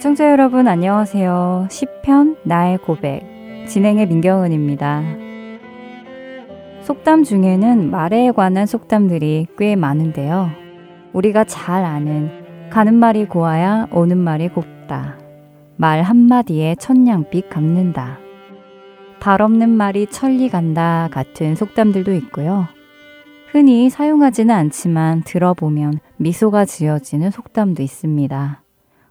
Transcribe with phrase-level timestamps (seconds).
[0.00, 1.68] 애청자 여러분 안녕하세요.
[1.70, 3.20] 시편 나의 고백
[3.68, 5.02] 진행의 민경은입니다.
[6.80, 10.48] 속담 중에는 말에 관한 속담들이 꽤 많은데요.
[11.12, 12.30] 우리가 잘 아는
[12.70, 15.18] 가는 말이 고와야 오는 말이 곱다.
[15.76, 18.20] 말 한마디에 천냥빛 갚는다.
[19.20, 22.68] 발 없는 말이 천리 간다 같은 속담들도 있고요.
[23.52, 28.59] 흔히 사용하지는 않지만 들어보면 미소가 지어지는 속담도 있습니다.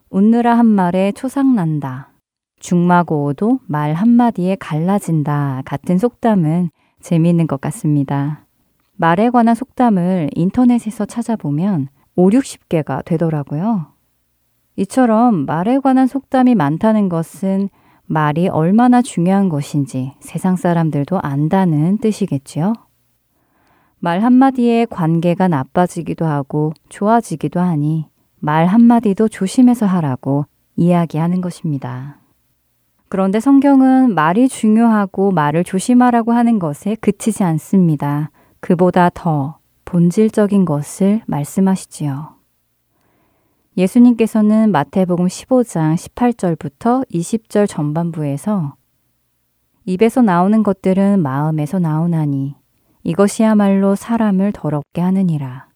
[0.10, 2.10] 웃느라 한 말에 초상난다.
[2.60, 8.46] 중마고오도 말 한마디에 갈라진다 같은 속담은 재미있는 것 같습니다.
[8.96, 13.94] 말에 관한 속담을 인터넷에서 찾아보면 5, 60개가 되더라고요.
[14.78, 17.70] 이처럼 말에 관한 속담이 많다는 것은
[18.06, 22.74] 말이 얼마나 중요한 것인지 세상 사람들도 안다는 뜻이겠지요.
[24.00, 28.08] 말 한마디에 관계가 나빠지기도 하고 좋아지기도 하니
[28.40, 30.46] 말 한마디도 조심해서 하라고
[30.76, 32.20] 이야기하는 것입니다.
[33.10, 38.32] 그런데 성경은 말이 중요하고 말을 조심하라고 하는 것에 그치지 않습니다.
[38.60, 42.36] 그보다 더 본질적인 것을 말씀하시지요.
[43.78, 48.76] 예수님께서는 마태복음 15장 18절부터 20절 전반부에서
[49.86, 52.56] 입에서 나오는 것들은 마음에서 나오나니
[53.04, 55.69] 이것이야말로 사람을 더럽게 하느니라.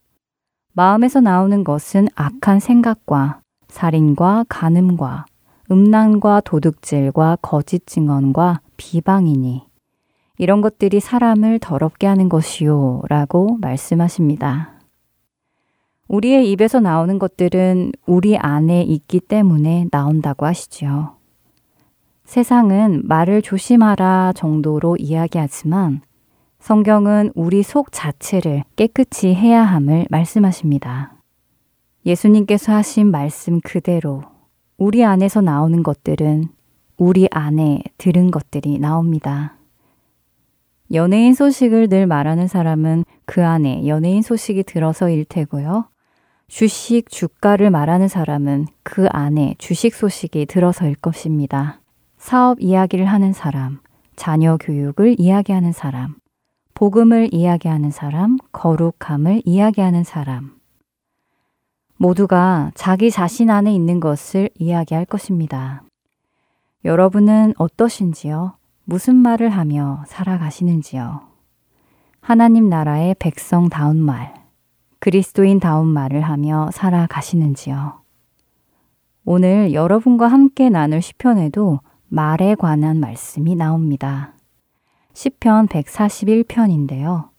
[0.75, 5.25] 마음에서 나오는 것은 악한 생각과 살인과 간음과
[5.71, 9.63] 음란과 도둑질과 거짓 증언과 비방이니
[10.39, 14.73] 이런 것들이 사람을 더럽게 하는 것이요 라고 말씀하십니다.
[16.07, 21.17] 우리의 입에서 나오는 것들은 우리 안에 있기 때문에 나온다고 하시지요.
[22.25, 26.01] 세상은 말을 조심하라 정도로 이야기하지만
[26.63, 31.11] 성경은 우리 속 자체를 깨끗이 해야 함을 말씀하십니다.
[32.05, 34.23] 예수님께서 하신 말씀 그대로
[34.77, 36.45] 우리 안에서 나오는 것들은
[36.95, 39.57] 우리 안에 들은 것들이 나옵니다.
[40.93, 45.89] 연예인 소식을 늘 말하는 사람은 그 안에 연예인 소식이 들어서일 테고요.
[46.47, 51.81] 주식, 주가를 말하는 사람은 그 안에 주식 소식이 들어서일 것입니다.
[52.17, 53.81] 사업 이야기를 하는 사람,
[54.15, 56.22] 자녀 교육을 이야기하는 사람,
[56.75, 60.55] 복음을 이야기하는 사람, 거룩함을 이야기하는 사람.
[61.97, 65.83] 모두가 자기 자신 안에 있는 것을 이야기할 것입니다.
[66.83, 68.57] 여러분은 어떠신지요?
[68.85, 71.21] 무슨 말을 하며 살아가시는지요?
[72.19, 74.33] 하나님 나라의 백성다운 말,
[74.99, 78.01] 그리스도인다운 말을 하며 살아가시는지요?
[79.25, 84.33] 오늘 여러분과 함께 나눌 시편에도 말에 관한 말씀이 나옵니다.
[85.13, 87.29] 시편 141편인데요.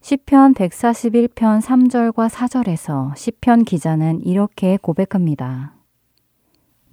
[0.00, 5.74] 시편 141편 3절과 4절에서 시편 기자는 이렇게 고백합니다.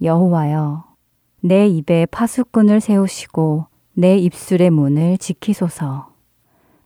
[0.02, 0.84] 여호와여
[1.40, 6.08] 내 입에 파수꾼을 세우시고 내 입술의 문을 지키소서.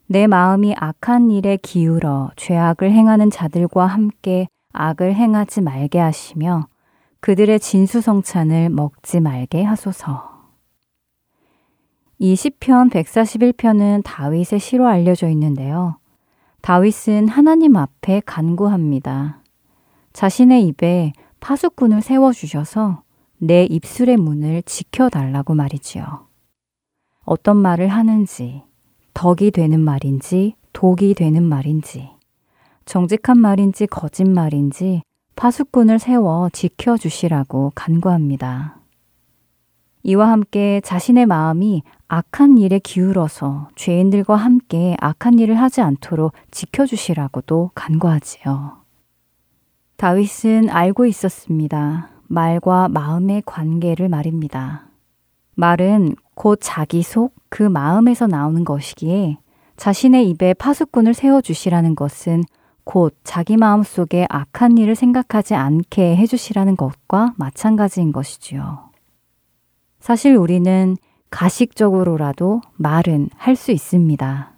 [0.07, 6.67] 내 마음이 악한 일에 기울어 죄악을 행하는 자들과 함께 악을 행하지 말게 하시며
[7.21, 10.32] 그들의 진수성찬을 먹지 말게 하소서.
[12.25, 15.97] 이 시편 141편은 다윗의 시로 알려져 있는데요.
[16.61, 19.43] 다윗은 하나님 앞에 간구합니다.
[20.13, 23.03] 자신의 입에 파수꾼을 세워주셔서
[23.39, 26.29] 내 입술의 문을 지켜달라고 말이지요.
[27.25, 28.63] 어떤 말을 하는지,
[29.15, 32.09] 덕이 되는 말인지, 독이 되는 말인지,
[32.85, 35.03] 정직한 말인지, 거짓말인지,
[35.35, 38.79] 파수꾼을 세워 지켜주시라고 간구합니다.
[40.05, 41.83] 이와 함께 자신의 마음이
[42.15, 48.83] 악한 일에 기울어서 죄인들과 함께 악한 일을 하지 않도록 지켜주시라고도 간구하지요.
[49.97, 52.11] 다윗은 알고 있었습니다.
[52.27, 54.89] 말과 마음의 관계를 말입니다.
[55.55, 59.37] 말은 곧 자기 속 그 마음에서 나오는 것이기에
[59.77, 62.45] 자신의 입에 파수꾼을 세워주시라는 것은
[62.85, 68.91] 곧 자기 마음 속에 악한 일을 생각하지 않게 해주시라는 것과 마찬가지인 것이지요.
[70.01, 70.97] 사실 우리는
[71.33, 74.53] 가식적으로라도 말은 할 수 있습니다.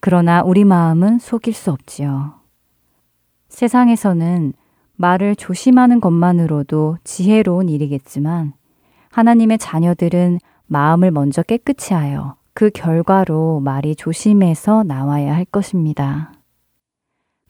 [0.00, 2.34] 그러나 우리 마음은 속일 수 없지요.
[3.48, 4.52] 세상에서는
[4.96, 8.52] 말을 조심하는 것만으로도 지혜로운 일이겠지만
[9.10, 16.32] 하나님의 자녀들은 마음을 먼저 깨끗이 하여 그 결과로 말이 조심해서 나와야 할 것입니다.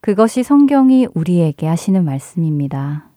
[0.01, 3.09] 그것이 성경이 우리에게 하시는 말씀입니다.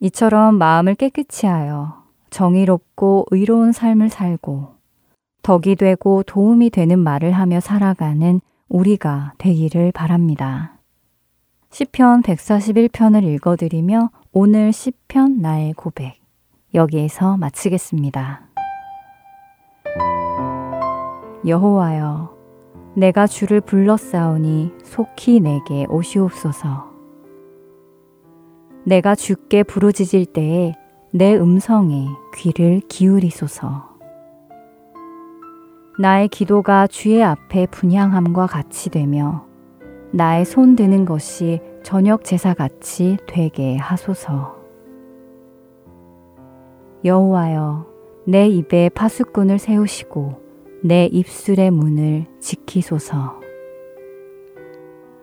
[0.00, 2.05] 이처럼 마음을 깨끗이 하여
[2.36, 4.74] 정의롭고 의로운 삶을 살고
[5.42, 10.78] 덕이 되고 도움이 되는 말을 하며 살아가는 우리가 되기를 바랍니다.
[11.70, 16.18] 시편 141편을 읽어드리며 오늘 시편 나의 고백
[16.74, 18.42] 여기에서 마치겠습니다.
[21.46, 22.36] 여호와여
[22.96, 26.92] 내가 주를 불렀사오니 속히 내게 오시옵소서
[28.84, 30.74] 내가 주께 부르짖을 때에
[31.18, 33.88] 내 음성에 귀를 기울이소서
[35.98, 39.46] 나의 기도가 주의 앞에 분향함과 같이 되며
[40.10, 44.58] 나의 손 드는 것이 저녁 제사 같이 되게 하소서.
[47.02, 47.86] 여호와여,
[48.26, 50.34] 내 입에 파수꾼을 세우시고
[50.84, 53.40] 내 입술의 문을 지키소서.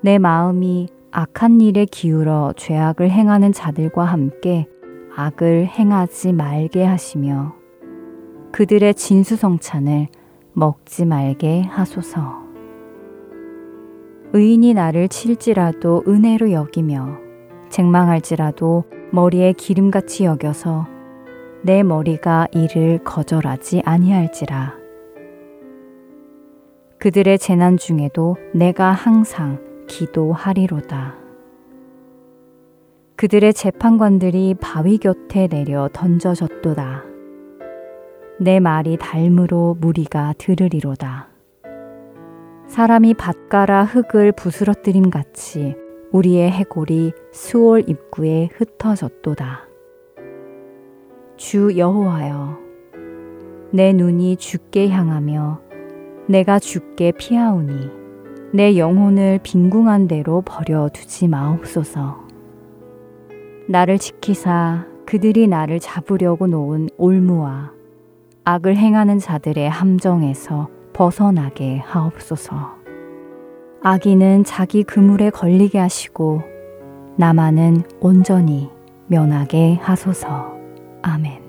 [0.02, 4.66] 내 마음이 악한 일에 기울어 죄악을 행하는 자들과 함께
[5.16, 7.54] 악을 행하지 말게 하시며
[8.52, 10.08] 그들의 진수성찬을
[10.54, 12.42] 먹지 말게 하소서.
[14.34, 17.20] 의인이 나를 칠지라도 은혜로 여기며
[17.70, 20.88] 책망할지라도 머리에 기름같이 여겨서
[21.62, 24.74] 내 머리가 이를 거절하지 아니할지라.
[26.98, 31.23] 그들의 재난 중에도 내가 항상 기도하리로다.
[33.16, 37.04] 그들의 재판관들이 바위 곁에 내려 던져졌도다.
[38.40, 41.28] 내 말이 닮으로 무리가 들으리로다.
[42.68, 45.76] 사람이 밭가라 흙을 부스러뜨림 같이
[46.12, 49.68] 우리의 해골이 수월 입구에 흩어졌도다.
[51.38, 52.58] 주 여호와여,
[53.72, 55.62] 내 눈이 주께 향하며
[56.28, 57.90] 내가 주께 피하오니
[58.54, 62.23] 내 영혼을 빈궁한 대로 버려 두지 마옵소서.
[63.68, 67.72] 나를 지키사 그들이 나를 잡으려고 놓은 올무와
[68.44, 72.76] 악을 행하는 자들의 함정에서 벗어나게 하옵소서.
[73.82, 76.42] 아기는 자기 그물에 걸리게 하시고
[77.18, 78.70] 나만은 온전히
[79.08, 80.54] 면하게 하소서.
[81.02, 81.43] 아멘.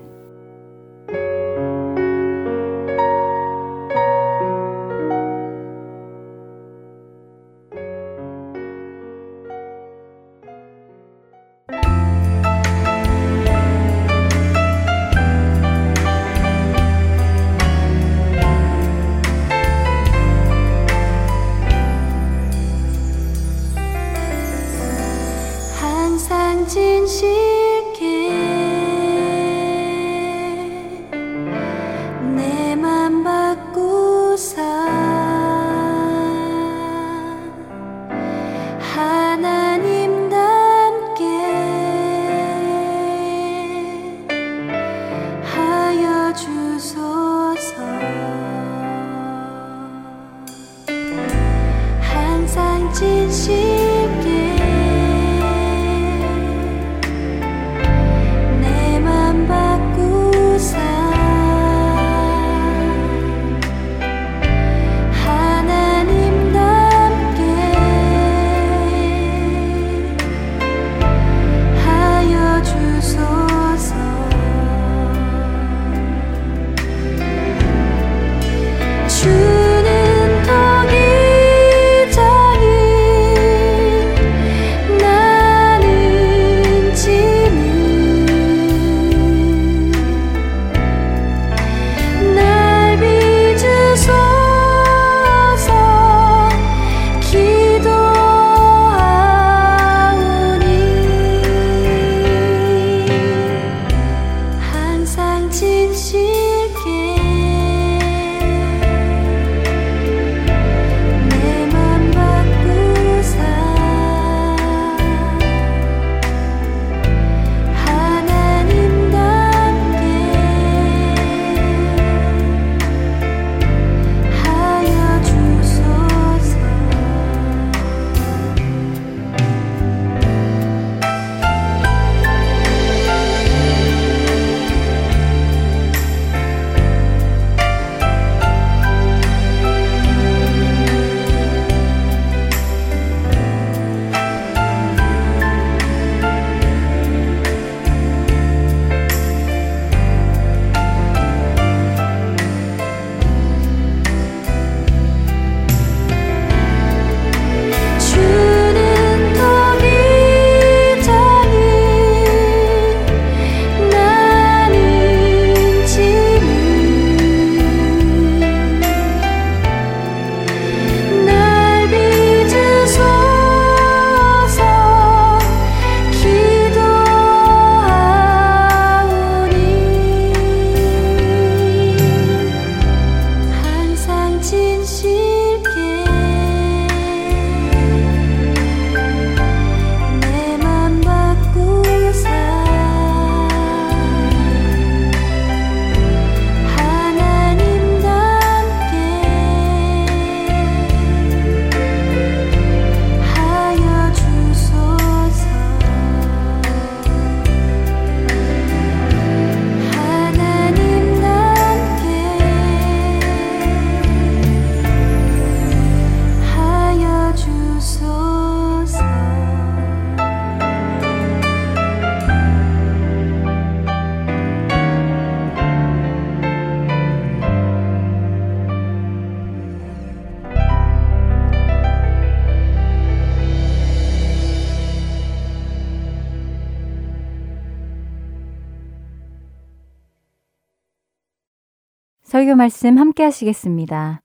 [242.35, 244.21] 설교 말씀 함께 하시겠습니다.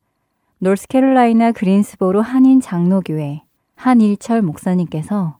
[0.58, 3.42] 노스캐롤라이나 그린스보로 한인 장로교회
[3.76, 5.38] 한일철 목사님께서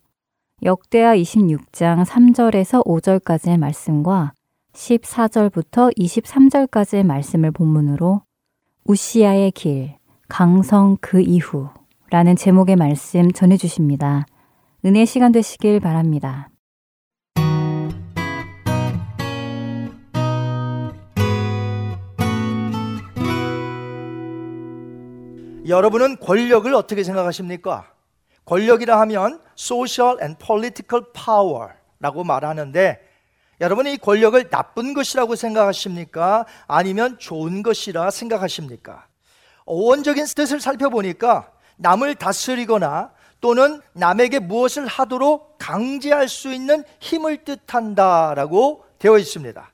[0.63, 4.35] 역대하 26장 3절에서 5절까지의 말씀과
[4.73, 8.23] 14절부터 23절까지의 말씀을 본문으로
[8.85, 9.97] 우시아의 길,
[10.29, 11.71] 강성 그 이후
[12.11, 14.27] 라는 제목의 말씀 전해주십니다.
[14.85, 16.50] 은혜 시간 되시길 바랍니다.
[25.71, 27.91] 여러분은 권력을 어떻게 생각하십니까?
[28.45, 33.01] 권력이라 하면 social and political power라고 말하는데
[33.61, 36.47] 여러분이 이 권력을 나쁜 것이라고 생각하십니까?
[36.67, 39.07] 아니면 좋은 것이라 생각하십니까?
[39.67, 49.19] 원적인 뜻을 살펴보니까 남을 다스리거나 또는 남에게 무엇을 하도록 강제할 수 있는 힘을 뜻한다라고 되어
[49.19, 49.73] 있습니다.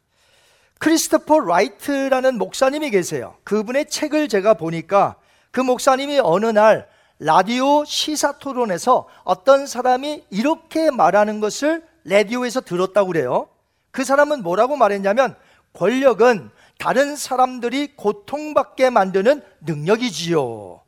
[0.79, 3.37] 크리스토퍼 라이트라는 목사님이 계세요.
[3.45, 5.17] 그분의 책을 제가 보니까
[5.57, 6.87] 그 목사님이 어느 날
[7.19, 13.49] 라디오 시사 토론에서 어떤 사람이 이렇게 말하는 것을 라디오에서 들었다고 그래요.
[13.91, 15.35] 그 사람은 뭐라고 말했냐면
[15.73, 20.83] 권력은 다른 사람들이 고통받게 만드는 능력이지요.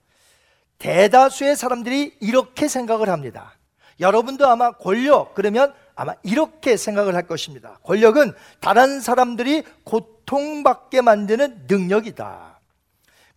[0.77, 3.55] 대다수의 사람들이 이렇게 생각을 합니다.
[4.01, 7.79] 여러분도 아마 권력, 그러면 아마 이렇게 생각을 할 것입니다.
[7.85, 12.48] 권력은 다른 사람들이 고통받게 만드는 능력이다.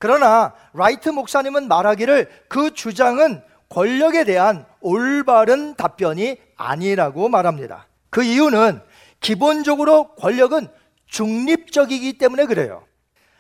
[0.01, 7.86] 그러나 라이트 목사님은 말하기를 그 주장은 권력에 대한 올바른 답변이 아니라고 말합니다.
[8.10, 8.81] 그 이유는
[9.20, 10.70] 기본적으로 권력은
[11.05, 12.84] 중립적이기 때문에 그래요.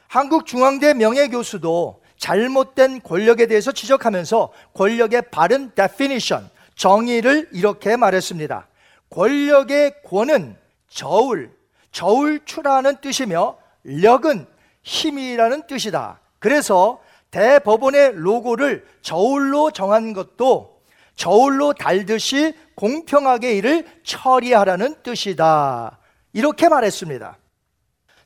[0.07, 8.67] 한국중앙대 명예교수도 잘못된 권력에 대해서 지적하면서 권력의 바른 definition, 정의를 이렇게 말했습니다.
[9.09, 10.55] 권력의 권은
[10.89, 11.51] 저울,
[11.91, 14.45] 저울추라는 뜻이며 력은
[14.83, 16.21] 힘이라는 뜻이다.
[16.41, 20.81] 그래서 대법원의 로고를 저울로 정한 것도
[21.15, 25.99] 저울로 달듯이 공평하게 이를 처리하라는 뜻이다.
[26.33, 27.37] 이렇게 말했습니다.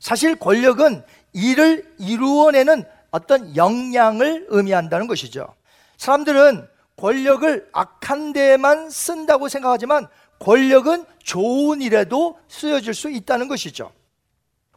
[0.00, 1.04] 사실 권력은
[1.34, 5.54] 일을 이루어내는 어떤 역량을 의미한다는 것이죠.
[5.98, 10.08] 사람들은 권력을 악한 데에만 쓴다고 생각하지만
[10.38, 13.92] 권력은 좋은 일에도 쓰여질 수 있다는 것이죠.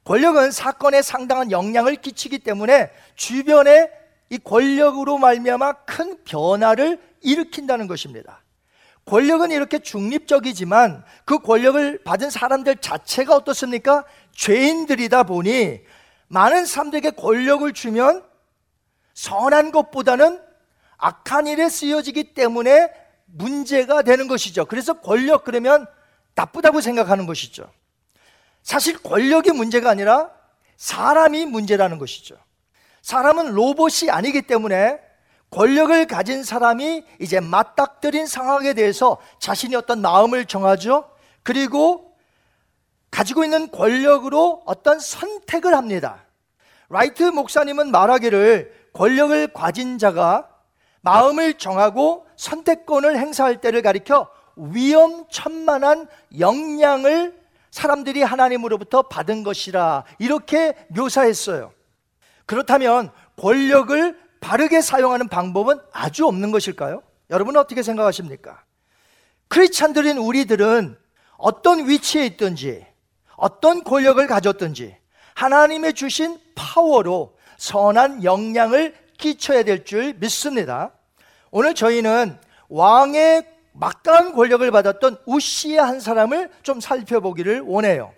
[0.09, 3.91] 권력은 사건에 상당한 영향을 끼치기 때문에 주변에
[4.31, 8.43] 이 권력으로 말미암아 큰 변화를 일으킨다는 것입니다.
[9.05, 14.03] 권력은 이렇게 중립적이지만 그 권력을 받은 사람들 자체가 어떻습니까?
[14.31, 15.81] 죄인들이다 보니
[16.27, 18.23] 많은 사람들에게 권력을 주면
[19.13, 20.41] 선한 것보다는
[20.97, 22.89] 악한 일에 쓰여지기 때문에
[23.25, 24.65] 문제가 되는 것이죠.
[24.65, 25.85] 그래서 권력 그러면
[26.33, 27.69] 나쁘다고 생각하는 것이죠.
[28.69, 30.29] 사실 권력이 문제가 아니라
[30.77, 32.35] 사람이 문제라는 것이죠.
[33.01, 34.99] 사람은 로봇이 아니기 때문에
[35.49, 41.09] 권력을 가진 사람이 이제 맞닥뜨린 상황에 대해서 자신이 어떤 마음을 정하죠.
[41.41, 42.13] 그리고
[43.09, 46.25] 가지고 있는 권력으로 어떤 선택을 합니다.
[46.89, 50.47] 라이트 목사님은 말하기를 권력을 가진 자가
[51.01, 56.07] 마음을 정하고 선택권을 행사할 때를 가리켜 위험천만한
[56.37, 57.38] 역량을
[57.71, 61.71] 사람들이 하나님으로부터 받은 것이라 이렇게 묘사했어요.
[62.45, 67.03] 그렇다면 권력을 바르게 사용하는 방법은 아주 없는 것일까요?
[67.29, 68.63] 여러분은 어떻게 생각하십니까?
[69.49, 70.97] 크리스찬들인 우리들은
[71.37, 72.85] 어떤 위치에 있든지
[73.35, 74.97] 어떤 권력을 가졌든지
[75.35, 80.91] 하나님의 주신 파워로 선한 영향을 끼쳐야 될 줄 믿습니다.
[81.51, 82.37] 오늘 저희는
[82.69, 83.45] 왕의
[83.79, 88.13] 막강한 권력을 받았던 우시아 한 사람을 좀 살펴보기를 원해요.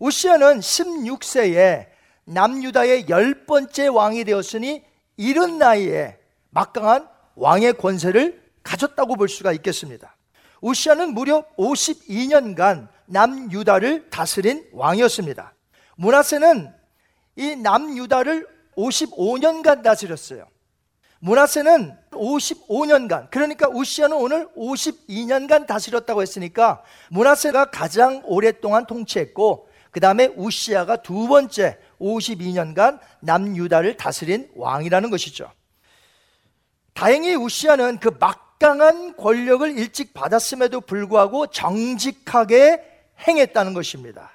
[0.00, 1.86] 우시아는 16세에
[2.24, 4.82] 남유다의 열 번째 왕이 되었으니
[5.16, 6.18] 이른 나이에
[6.50, 10.16] 막강한 왕의 권세를 가졌다고 볼 수가 있겠습니다.
[10.60, 15.54] 우시아는 무려 52년간 남유다를 다스린 왕이었습니다.
[15.96, 16.74] 문하세는
[17.36, 20.46] 이 남유다를 55년간 다스렸어요.
[21.20, 30.96] 문하세는 55년간 그러니까 우시아는 오늘 52년간 다스렸다고 했으니까 문하세가 가장 오랫동안 통치했고 그 다음에 우시아가
[30.96, 35.50] 두 번째 52년간 남유다를 다스린 왕이라는 것이죠.
[36.94, 42.82] 다행히 우시아는 그 막강한 권력을 일찍 받았음에도 불구하고 정직하게
[43.26, 44.30] 행했다는 것입니다.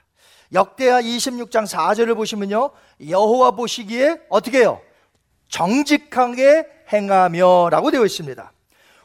[0.53, 2.71] 역대하 26장 4절을 보시면요.
[3.09, 4.81] 여호와 보시기에 어떻게 해요?
[5.49, 8.51] 정직하게 행하며 라고 되어 있습니다.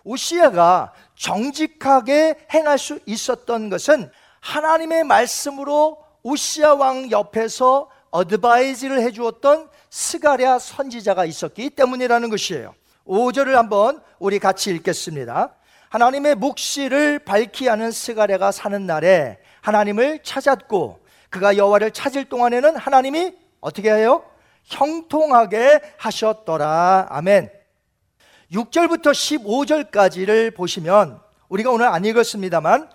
[0.04, 4.10] 우시아가 정직하게 행할 수 있었던 것은
[4.40, 12.74] 하나님의 말씀으로 우시아 왕 옆에서 어드바이즈를 해주었던 스가랴 선지자가 있었기 때문이라는 것이에요.
[13.06, 15.54] 5절을 한번 우리 같이 읽겠습니다.
[15.88, 23.92] 하나님의 묵시를 밝히 하는 스가랴가 사는 날에 하나님을 찾았고 그가 여호와를 찾을 동안에는 하나님이 어떻게
[23.92, 24.24] 해요?
[24.64, 27.06] 형통하게 하셨더라.
[27.10, 27.59] 아멘.
[28.52, 29.12] 6절부터
[29.92, 32.88] 15절까지를 보시면 우리가 오늘 안 읽었습니다만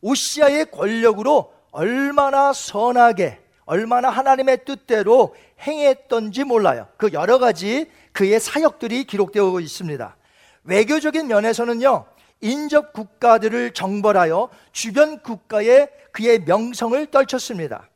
[0.00, 6.88] 우시아의 권력으로 얼마나 선하게 얼마나 하나님의 뜻대로 행했던지 몰라요.
[6.96, 10.16] 그 여러 가지 그의 사역들이 기록되어 있습니다.
[10.64, 12.06] 외교적인 면에서는요.
[12.40, 17.88] 인접 국가들을 정벌하여 주변 국가에 그의 명성을 떨쳤습니다.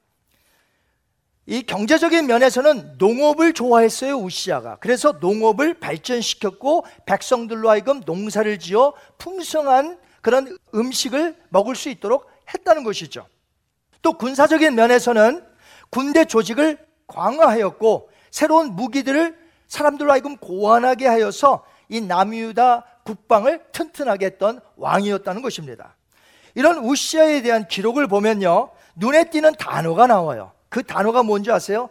[1.46, 4.76] 이 경제적인 면에서는 농업을 좋아했어요, 우시아가.
[4.76, 13.26] 그래서 농업을 발전시켰고 백성들로 하여금 농사를 지어 풍성한 그런 음식을 먹을 수 있도록 했다는 것이죠.
[14.02, 15.44] 또 군사적인 면에서는
[15.90, 25.42] 군대 조직을 강화하였고 새로운 무기들을 사람들로 하여금 고안하게 하여서 이 남유다 국방을 튼튼하게 했던 왕이었다는
[25.42, 25.96] 것입니다.
[26.54, 28.70] 이런 우시아에 대한 기록을 보면요.
[28.96, 30.52] 눈에 띄는 단어가 나와요.
[30.70, 31.90] 그 단어가 뭔지 아세요?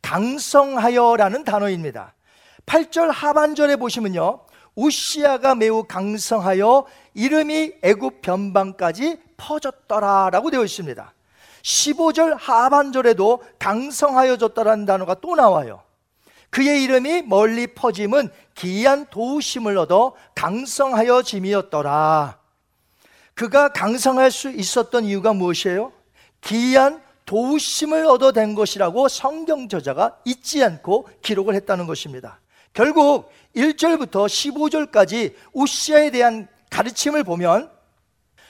[0.00, 2.14] 강성하여라는 단어입니다.
[2.64, 4.40] 8절 하반절에 보시면요.
[4.74, 11.12] 우시아가 매우 강성하여 이름이 애굽 변방까지 퍼졌더라라고 되어 있습니다.
[11.62, 15.82] 15절 하반절에도 강성하여졌다라는 단어가 또 나와요.
[16.50, 22.38] 그의 이름이 멀리 퍼짐은 기이한 도우심을 얻어 강성하여 짐이었더라.
[23.34, 25.92] 그가 강성할 수 있었던 이유가 무엇이에요?
[26.40, 32.40] 기이한 도우심을 얻어낸 것이라고 성경 저자가 잊지 않고 기록을 했다는 것입니다.
[32.72, 37.70] 결국 1절부터 15절까지 우시아에 대한 가르침을 보면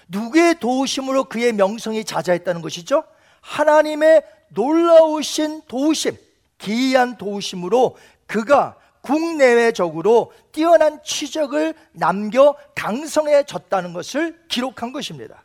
[0.08, 3.04] 누구의 도우심으로 그의 명성이 자자했다는 것이죠?
[3.40, 6.16] 하나님의 놀라우신 도우심,
[6.58, 15.42] 기이한 도우심으로 그가 국내외적으로 뛰어난 취적을 남겨 강성해졌다는 것을 기록한 것입니다.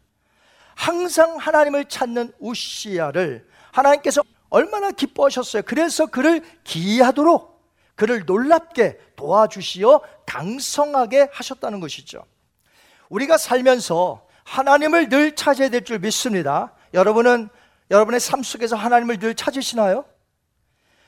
[0.78, 5.64] 항상 하나님을 찾는 우시아를 하나님께서 얼마나 기뻐하셨어요.
[5.66, 7.58] 그래서 그를 기이하도록
[7.96, 12.24] 그를 놀랍게 도와주시어 강성하게 하셨다는 것이죠.
[13.10, 16.74] 우리가 살면서 하나님을 늘 찾아야 될 줄 믿습니다.
[16.94, 17.50] 여러분은
[17.90, 20.06] 여러분의 삶 속에서 하나님을 늘 찾으시나요?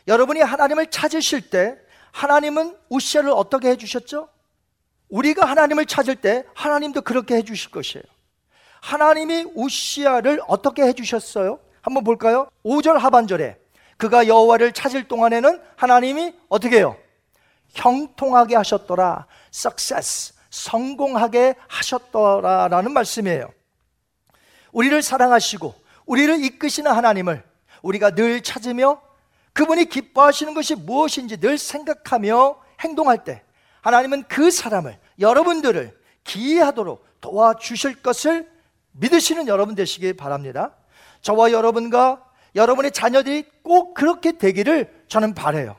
[0.08, 1.78] 여러분이 하나님을 찾으실 때
[2.12, 4.30] 하나님은 우시아를 어떻게 해주셨죠?
[5.10, 8.04] 우리가 하나님을 찾을 때 하나님도 그렇게 해주실 것이에요.
[8.82, 11.60] 하나님이 우시아를 어떻게 해주셨어요?
[11.82, 12.50] 한번 볼까요?
[12.66, 13.58] 5절 하반절에
[13.98, 16.96] 그가 여호와를 찾을 동안에는 하나님이 어떻게 해요?
[17.74, 19.28] 형통하게 하셨더라.
[19.54, 20.34] success.
[20.50, 23.52] 성공하게 하셨더라라는 말씀이에요.
[24.72, 27.44] 우리를 사랑하시고 우리를 이끄시는 하나님을
[27.82, 29.02] 우리가 늘 찾으며
[29.54, 33.44] 그분이 기뻐하시는 것이 무엇인지 늘 생각하며 행동할 때
[33.82, 38.50] 하나님은 그 사람을 여러분들을 기이하도록 도와주실 것을
[38.92, 40.76] 믿으시는 여러분 되시길 바랍니다.
[41.22, 42.24] 저와 여러분과
[42.56, 45.76] 여러분의 자녀들이 꼭 그렇게 되기를 저는 바래요.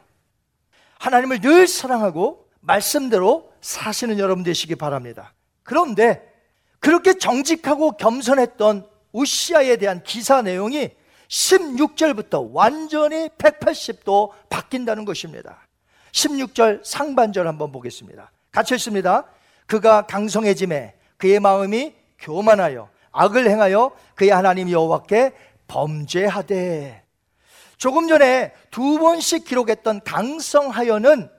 [0.99, 5.33] 하나님을 늘 사랑하고 말씀대로 사시는 여러분 되시기 바랍니다.
[5.62, 6.31] 그런데
[6.79, 10.90] 그렇게 정직하고 겸손했던 우시아에 대한 기사 내용이
[11.29, 15.66] 16절부터 완전히 180도 바뀐다는 것입니다.
[16.12, 18.31] 16절 상반절 한번 보겠습니다.
[18.51, 19.25] 같이 읽습니다.
[19.66, 25.33] 그가 강성해짐에 그의 마음이 교만하여 악을 행하여 그의 하나님 여호와께
[25.66, 27.03] 범죄하되
[27.77, 31.31] 조금 전에 두 번씩 기록했던 강성하여는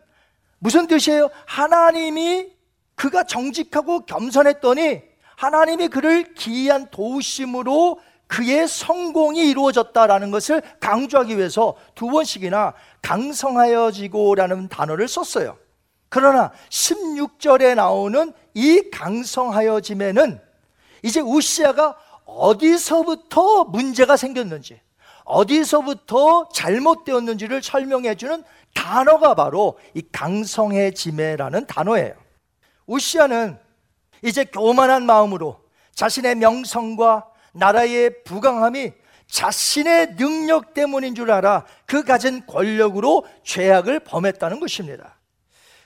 [0.60, 1.30] 무슨 뜻이에요?
[1.46, 2.52] 하나님이
[2.96, 5.02] 그가 정직하고 겸손했더니
[5.36, 15.58] 하나님이 그를 기이한 도우심으로 그의 성공이 이루어졌다라는 것을 강조하기 위해서 두 번씩이나 강성하여지고라는 단어를 썼어요.
[16.10, 20.40] 그러나 16절에 나오는 이 강성하여짐에는
[21.04, 24.80] 이제 우시아가 어디서부터 문제가 생겼는지,
[25.24, 32.14] 어디서부터 잘못되었는지를 설명해 주는 단어가 바로 이 강성해짐에라는 단어예요.
[32.86, 33.58] 우시아는
[34.24, 35.60] 이제 교만한 마음으로
[35.96, 38.94] 자신의 명성과 나라의 부강함이
[39.28, 45.18] 자신의 능력 때문인 줄 알아 그 가진 권력으로 죄악을 범했다는 것입니다.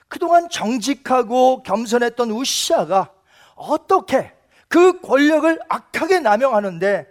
[0.08, 3.12] 그동안 정직하고 겸손했던 우시아가
[3.56, 4.32] 어떻게
[4.68, 7.08] 그 권력을 악하게 남용하는데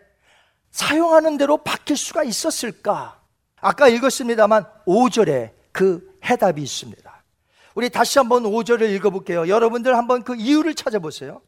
[0.71, 3.21] 사용하는 대로 바뀔 수가 있었을까?
[3.61, 7.23] 아까 읽었습니다만 5절에 그 해답이 있습니다.
[7.75, 9.49] 우리 다시 한번 5절을 읽어볼게요.
[9.49, 11.43] 여러분들 한번 그 이유를 찾아보세요.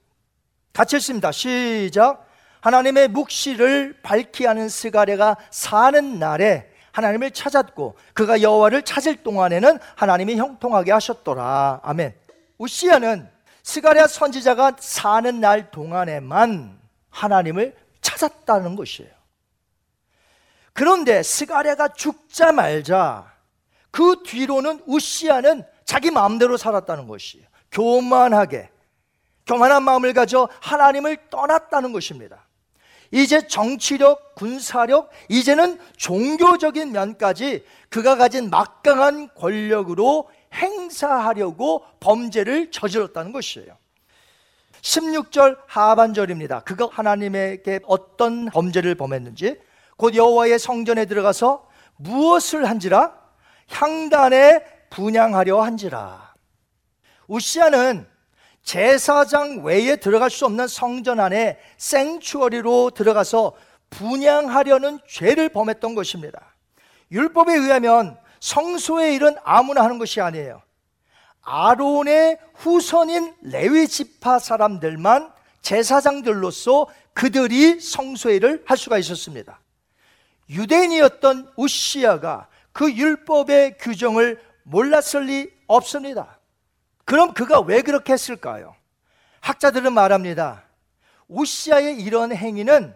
[0.72, 1.32] 같이 읽습니다.
[1.32, 2.26] 시작.
[2.60, 10.92] 하나님의 묵시를 밝히 하는 스가랴가 사는 날에 하나님을 찾았고 그가 여호와를 찾을 동안에는 하나님이 형통하게
[10.92, 11.80] 하셨더라.
[11.82, 12.14] 아멘.
[12.58, 13.28] 우시아는
[13.66, 16.78] 스가랴 선지자가 사는 날 동안에만
[17.10, 19.10] 하나님을 찾았다는 것이에요.
[20.72, 23.34] 그런데 스가랴가 죽자 말자
[23.90, 27.44] 그 뒤로는 우시아는 자기 마음대로 살았다는 것이에요.
[27.72, 28.70] 교만하게
[29.46, 32.46] 교만한 마음을 가져 하나님을 떠났다는 것입니다.
[33.10, 43.76] 이제 정치력, 군사력, 이제는 종교적인 면까지 그가 가진 막강한 권력으로 행사하려고 범죄를 저질렀다는 것이에요.
[44.80, 46.60] 16절 하반절입니다.
[46.60, 49.60] 그가 하나님에게 어떤 범죄를 범했는지
[49.96, 53.12] 곧 여호와의 성전에 들어가서 무엇을 한지라
[53.70, 56.34] 향단에 분양하려 한지라.
[57.26, 58.06] 우시아는
[58.62, 63.54] 제사장 외에 들어갈 수 없는 성전 안에 생추어리로 들어가서
[63.90, 66.54] 분양하려는 죄를 범했던 것입니다.
[67.12, 70.62] 율법에 의하면 성소의 일은 아무나 하는 것이 아니에요.
[71.42, 79.60] 아론의 후손인 레위 지파 사람들만 제사장들로서 그들이 성소의 일을 할 수가 있었습니다.
[80.50, 86.38] 유대인이었던 우시아가 그 율법의 규정을 몰랐을 리 없습니다.
[87.04, 88.74] 그럼 그가 왜 그렇게 했을까요?
[89.40, 90.64] 학자들은 말합니다.
[91.28, 92.94] 우시아의 이런 행위는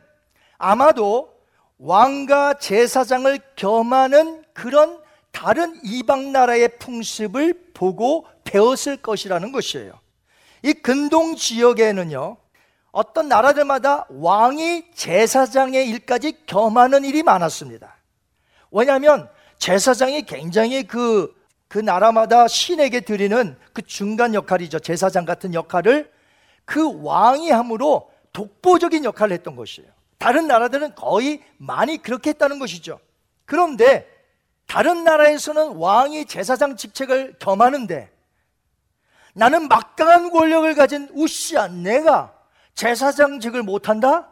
[0.58, 1.32] 아마도
[1.78, 4.99] 왕과 제사장을 겸하는 그런
[5.40, 9.98] 다른 이방 나라의 풍습을 보고 배웠을 것이라는 것이에요.
[10.62, 12.36] 이 근동 지역에는요,
[12.90, 17.96] 어떤 나라들마다 왕이 제사장의 일까지 겸하는 일이 많았습니다.
[18.70, 21.34] 왜냐하면 제사장이 굉장히 그,
[21.68, 24.80] 그 나라마다 신에게 드리는 그 중간 역할이죠.
[24.80, 26.12] 제사장 같은 역할을
[26.66, 29.88] 그 왕이 함으로 독보적인 역할을 했던 것이에요.
[30.18, 33.00] 다른 나라들은 거의 많이 그렇게 했다는 것이죠.
[33.46, 34.19] 그런데
[34.70, 38.08] 다른 나라에서는 왕이 제사장 직책을 겸하는데
[39.34, 42.32] 나는 막강한 권력을 가진 우시아 내가
[42.74, 44.30] 제사장직을 못한다?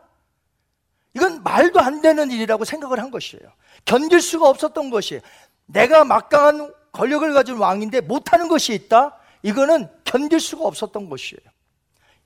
[1.14, 3.51] 이건 말도 안 되는 일이라고 생각을 한 것이에요.
[3.85, 5.20] 견딜 수가 없었던 것이
[5.66, 9.18] 내가 막강한 권력을 가진 왕인데 못하는 것이 있다?
[9.42, 11.40] 이거는 견딜 수가 없었던 것이에요.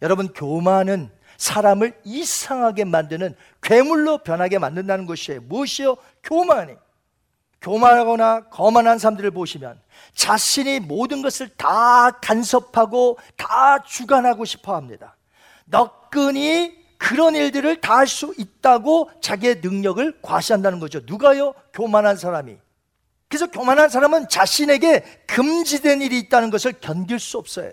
[0.02, 5.40] 여러분, 교만은 사람을 이상하게 만드는 괴물로 변하게 만든다는 것이에요.
[5.40, 5.96] 무엇이요?
[6.22, 6.76] 교만이.
[7.62, 9.80] 교만하거나 거만한 사람들을 보시면
[10.14, 15.16] 자신이 모든 것을 다 간섭하고 다 주관하고 싶어 합니다.
[15.64, 21.00] 너끈히 그런 일들을 다 할 수 있다고 자기의 능력을 과시한다는 거죠.
[21.06, 21.54] 누가요?
[21.72, 22.56] 교만한 사람이.
[23.28, 27.72] 그래서 교만한 사람은 자신에게 금지된 일이 있다는 것을 견딜 수 없어요.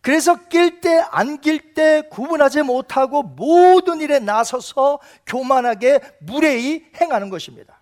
[0.00, 7.75] 그래서 낄 때, 안 낄 때 구분하지 못하고 모든 일에 나서서 교만하게 무례히 행하는 것입니다.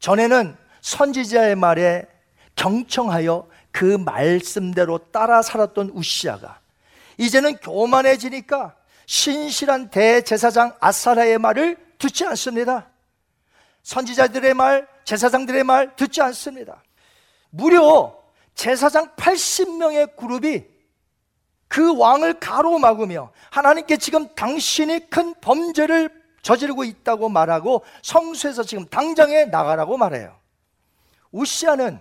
[0.00, 2.06] 전에는 선지자의 말에
[2.56, 6.60] 경청하여 그 말씀대로 따라 살았던 우시아가
[7.18, 8.76] 이제는 교만해지니까
[9.06, 12.90] 신실한 대제사장 아사라의 말을 듣지 않습니다.
[13.82, 16.82] 선지자들의 말, 제사장들의 말 듣지 않습니다.
[17.50, 18.18] 무려
[18.54, 20.64] 제사장 80명의 그룹이
[21.68, 29.96] 그 왕을 가로막으며 하나님께 지금 당신이 큰 범죄를 저지르고 있다고 말하고 성수에서 지금 당장에 나가라고
[29.96, 30.36] 말해요.
[31.32, 31.98] 우시아는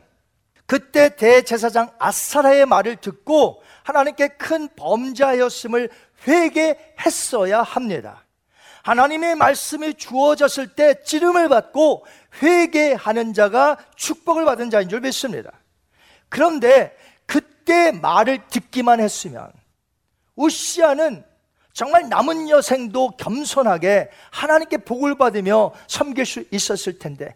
[0.65, 5.89] 그때 대제사장 아사라의 말을 듣고 하나님께 큰 범죄였음을
[6.27, 8.25] 회개했어야 합니다.
[8.83, 12.05] 하나님의 말씀이 주어졌을 때 찌름을 받고
[12.41, 15.51] 회개하는 자가 축복을 받은 자인 줄 믿습니다.
[16.27, 19.51] 그런데 그때 말을 듣기만 했으면
[20.35, 21.23] 우시아는
[21.73, 27.35] 정말 남은 여생도 겸손하게 하나님께 복을 받으며 섬길 수 있었을 텐데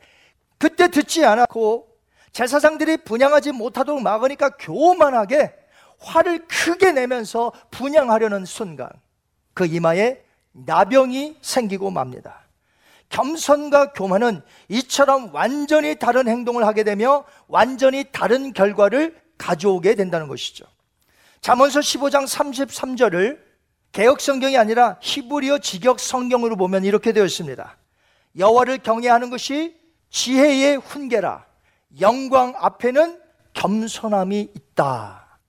[0.59, 1.87] 그때 듣지 않았고
[2.31, 5.53] 제사장들이 분양하지 못하도록 막으니까 교만하게
[5.99, 8.89] 화를 크게 내면서 분양하려는 순간
[9.55, 10.21] 그 이마에
[10.51, 12.41] 나병이 생기고 맙니다.
[13.09, 20.65] 겸손과 교만은 이처럼 완전히 다른 행동을 하게 되며 완전히 다른 결과를 가져오게 된다는 것이죠.
[21.41, 23.46] 잠언서 15장 33절을
[23.91, 27.77] 개혁 성경이 아니라 히브리어 직역 성경으로 보면 이렇게 되어 있습니다.
[28.37, 29.75] 여호와를 경외하는 것이
[30.09, 31.45] 지혜의 훈계라.
[31.99, 33.19] 영광 앞에는
[33.53, 35.39] 겸손함이 있다.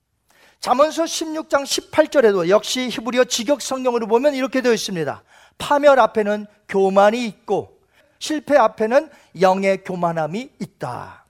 [0.59, 5.23] 잠언서 16장 18절에도 역시 히브리어 직역 성경으로 보면 이렇게 되어 있습니다.
[5.57, 7.79] 파멸 앞에는 교만이 있고
[8.17, 11.25] 실패 앞에는 영의 교만함이 있다.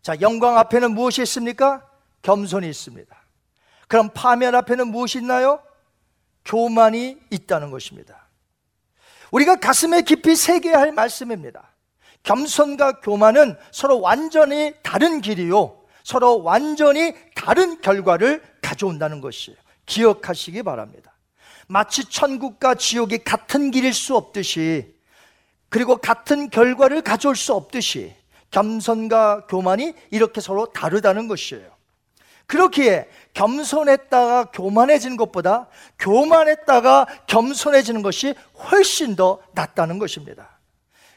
[0.00, 1.84] 자, 영광 앞에는 무엇이 있습니까?
[2.22, 3.14] 겸손이 있습니다.
[3.88, 5.60] 그럼 파멸 앞에는 무엇이 있나요?
[6.48, 8.26] 교만이 있다는 것입니다.
[9.30, 11.74] 우리가 가슴에 깊이 새겨야 할 말씀입니다.
[12.22, 15.78] 겸손과 교만은 서로 완전히 다른 길이요.
[16.02, 19.56] 서로 완전히 다른 결과를 가져온다는 것이에요.
[19.86, 21.14] 기억하시기 바랍니다.
[21.68, 24.94] 마치 천국과 지옥이 같은 길일 수 없듯이
[25.68, 28.14] 그리고 같은 결과를 가져올 수 없듯이
[28.50, 31.77] 겸손과 교만이 이렇게 서로 다르다는 것이에요.
[32.48, 38.34] 그렇기에 겸손했다가 교만해지는 것보다 교만했다가 겸손해지는 것이
[38.70, 40.58] 훨씬 더 낫다는 것입니다.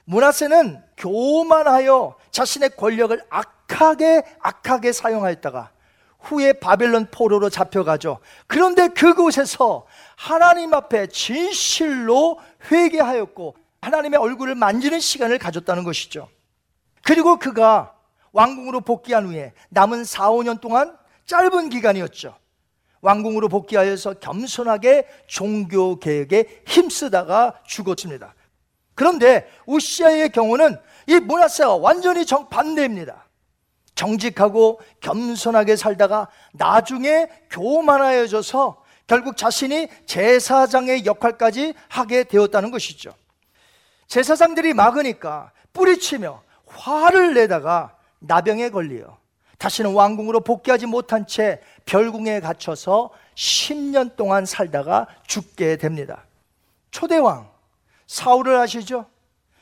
[0.03, 5.71] 문하세는 교만하여 자신의 권력을 악하게 악하게 사용하였다가
[6.19, 8.19] 후에 바벨론 포로로 잡혀가죠.
[8.47, 12.39] 그런데 그곳에서 하나님 앞에 진실로
[12.69, 16.27] 회개하였고 하나님의 얼굴을 만지는 시간을 가졌다는 것이죠.
[17.03, 17.95] 그리고 그가
[18.33, 22.35] 왕궁으로 복귀한 후에 남은 4, 5년 동안 짧은 기간이었죠.
[23.01, 28.35] 왕궁으로 복귀하여서 겸손하게 종교 개혁에 힘쓰다가 죽었습니다.
[28.93, 33.25] 그런데 우시아의 경우는 이 문하세와 완전히 정반대입니다.
[33.95, 43.13] 정직하고 겸손하게 살다가 나중에 교만하여져서 결국 자신이 제사장의 역할까지 하게 되었다는 것이죠.
[44.07, 49.17] 제사장들이 막으니까 뿌리치며 화를 내다가 나병에 걸리어
[49.61, 56.25] 다시는 왕궁으로 복귀하지 못한 채 별궁에 갇혀서 10년 동안 살다가 죽게 됩니다.
[56.89, 57.47] 초대왕
[58.07, 59.05] 사울을 아시죠?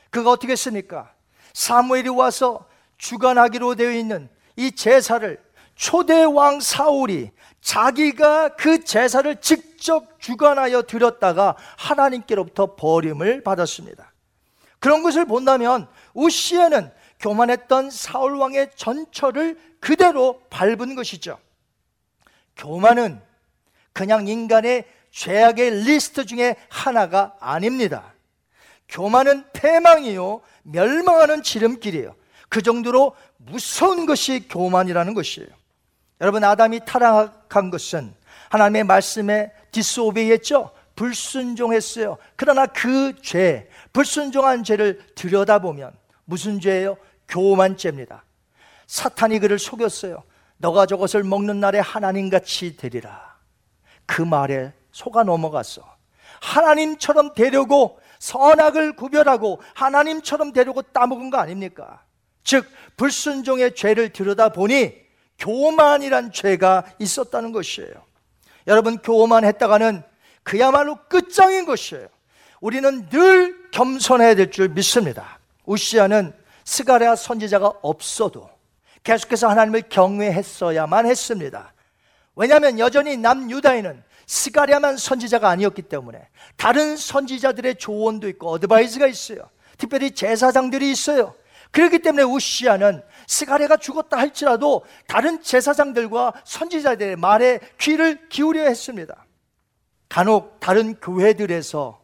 [0.08, 1.12] 그가 어떻게 했습니까?
[1.52, 5.38] 사무엘이 와서 주관하기로 되어 있는 이 제사를
[5.74, 14.14] 초대왕 사울이 자기가 그 제사를 직접 주관하여 드렸다가 하나님께로부터 버림을 받았습니다.
[14.78, 21.38] 그런 것을 본다면 웃시야는 교만했던 사울 왕의 전철을 그대로 밟은 것이죠.
[22.56, 23.20] 교만은
[23.92, 28.14] 그냥 인간의 죄악의 리스트 중에 하나가 아닙니다.
[28.88, 32.14] 교만은 패망이요, 멸망하는 지름길이에요.
[32.48, 35.48] 그 정도로 무서운 것이 교만이라는 것이에요.
[36.20, 38.14] 여러분, 아담이 타락한 것은
[38.50, 40.70] 하나님의 말씀에 disobey 했죠?
[40.96, 42.18] 불순종했어요.
[42.36, 45.92] 그러나 그 죄, 불순종한 죄를 들여다보면
[46.24, 46.96] 무슨 죄예요?
[47.30, 48.24] 교만죄입니다.
[48.86, 50.22] 사탄이 그를 속였어요.
[50.58, 53.38] 너가 저것을 먹는 날에 하나님같이 되리라.
[54.04, 55.82] 그 말에 속아 넘어갔어.
[56.40, 62.02] 하나님처럼 되려고 선악을 구별하고 하나님처럼 되려고 따먹은 거 아닙니까?
[62.44, 62.66] 즉
[62.96, 64.94] 불순종의 죄를 들여다보니
[65.38, 67.92] 교만이란 죄가 있었다는 것이에요.
[68.66, 70.02] 여러분 교만했다가는
[70.42, 72.08] 그야말로 끝장인 것이에요.
[72.60, 75.38] 우리는 늘 겸손해야 될 줄 믿습니다.
[75.64, 78.48] 우시아는 스가랴 선지자가 없어도
[79.02, 81.72] 계속해서 하나님을 경외했어야만 했습니다.
[82.36, 89.50] 왜냐하면 여전히 남유다에는 스가랴만 선지자가 아니었기 때문에 다른 선지자들의 조언도 있고 어드바이즈가 있어요.
[89.76, 91.34] 특별히 제사장들이 있어요.
[91.72, 99.24] 그렇기 때문에 우시아는 스가랴가 죽었다 할지라도 다른 제사장들과 선지자들의 말에 귀를 기울여 했습니다.
[100.08, 102.00] 간혹 다른 교회들에서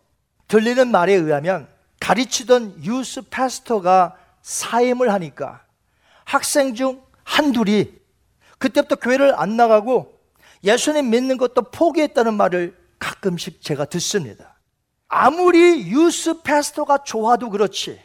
[0.49, 1.69] 들리는 말에 의하면
[2.01, 4.17] 가르치던 유스 파스터가
[4.47, 5.65] 사임을 하니까
[6.25, 8.01] 학생 중 한둘이
[8.59, 10.21] 그때부터 교회를 안 나가고
[10.63, 14.57] 예수님 믿는 것도 포기했다는 말을 가끔씩 제가 듣습니다.
[15.09, 18.01] 아무리 유스 패스터가 좋아도 그렇지.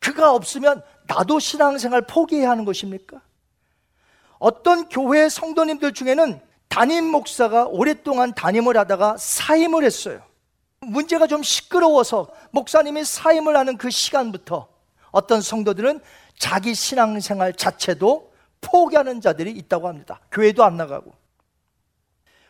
[0.00, 3.20] 그가 없으면 나도 신앙생활 포기해야 하는 것입니까?
[4.40, 10.22] 어떤 교회 성도님들 중에는 담임 목사가 오랫동안 담임을 하다가 사임을 했어요.
[10.80, 14.77] 문제가 좀 시끄러워서 목사님이 사임을 하는 그 시간부터
[15.10, 16.00] 어떤 성도들은
[16.38, 20.20] 자기 신앙생활 자체도 포기하는 자들이 있다고 합니다.
[20.30, 21.12] 교회도 안 나가고.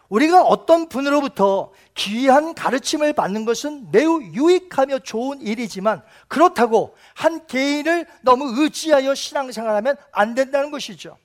[0.09, 8.63] 우리가 어떤 분으로부터 귀한 가르침을 받는 것은 매우 유익하며 좋은 일이지만 그렇다고 한 개인을 너무
[8.63, 11.19] 의지하여 신앙생활하면 안 된다는 것이죠.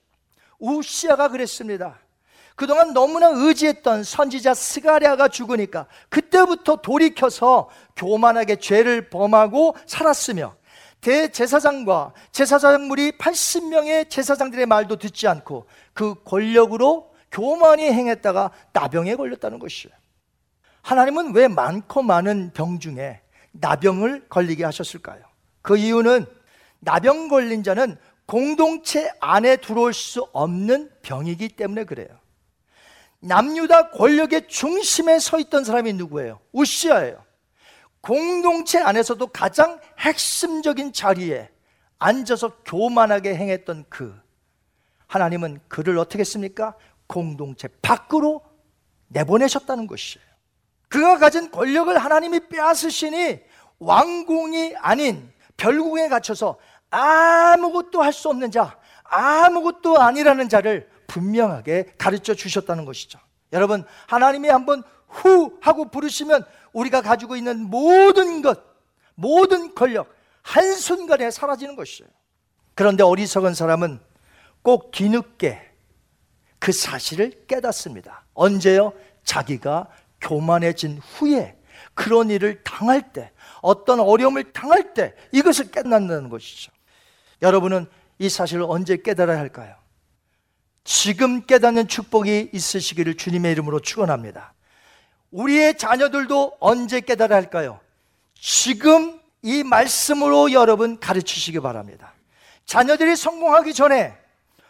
[0.58, 1.98] 우시아가 그랬습니다.
[2.56, 10.54] 그동안 너무나 의지했던 선지자 스가랴가 죽으니까 그때부터 돌이켜서 교만하게 죄를 범하고 살았으며
[11.04, 19.94] 대제사장과 제사장물이 80명의 제사장들의 말도 듣지 않고 그 권력으로 교만이 행했다가 나병에 걸렸다는 것이에요.
[20.80, 23.20] 하나님은 왜 많고 많은 병 중에
[23.52, 25.22] 나병을 걸리게 하셨을까요?
[25.60, 26.26] 그 이유는
[26.80, 32.08] 나병 걸린 자는 공동체 안에 들어올 수 없는 병이기 때문에 그래요.
[33.20, 36.40] 남유다 권력의 중심에 서 있던 사람이 누구예요?
[36.52, 37.23] 우시아예요.
[38.04, 41.48] 공동체 안에서도 가장 핵심적인 자리에
[41.98, 44.14] 앉아서 교만하게 행했던 그
[45.06, 46.74] 하나님은 그를 어떻게 했습니까?
[47.06, 48.42] 공동체 밖으로
[49.08, 50.24] 내보내셨다는 것이에요.
[50.88, 53.40] 그가 가진 권력을 하나님이 빼앗으시니
[53.78, 56.58] 왕궁이 아닌 별궁에 갇혀서
[56.90, 63.18] 아무것도 할 수 없는 자, 아무것도 아니라는 자를 분명하게 가르쳐 주셨다는 것이죠.
[63.52, 68.60] 여러분, 하나님이 한번 후 하고 부르시면 우리가 가지고 있는 모든 것,
[69.14, 72.10] 모든 권력, 한순간에 사라지는 것이에요.
[72.74, 74.00] 그런데 어리석은 사람은
[74.62, 75.70] 꼭 뒤늦게
[76.58, 78.24] 그 사실을 깨닫습니다.
[78.34, 78.92] 언제요?
[79.22, 79.88] 자기가
[80.20, 81.56] 교만해진 후에
[81.94, 83.30] 그런 일을 당할 때,
[83.62, 86.72] 어떤 어려움을 당할 때 이것을 깨닫는다는 것이죠.
[87.42, 87.86] 여러분은
[88.18, 89.76] 이 사실을 언제 깨달아야 할까요?
[90.82, 94.54] 지금 깨닫는 축복이 있으시기를 주님의 이름으로 축원합니다.
[95.34, 97.80] 우리의 자녀들도 언제 깨달아야 할까요?
[98.38, 102.12] 지금 이 말씀으로 여러분 가르치시기 바랍니다.
[102.66, 104.16] 자녀들이 성공하기 전에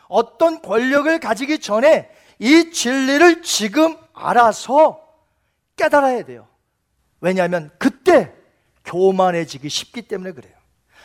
[0.09, 5.01] 어떤 권력을 가지기 전에 이 진리를 지금 알아서
[5.77, 6.49] 깨달아야 돼요.
[7.21, 8.33] 왜냐하면 그때
[8.87, 10.55] 교만해지기 쉽기 때문에 그래요.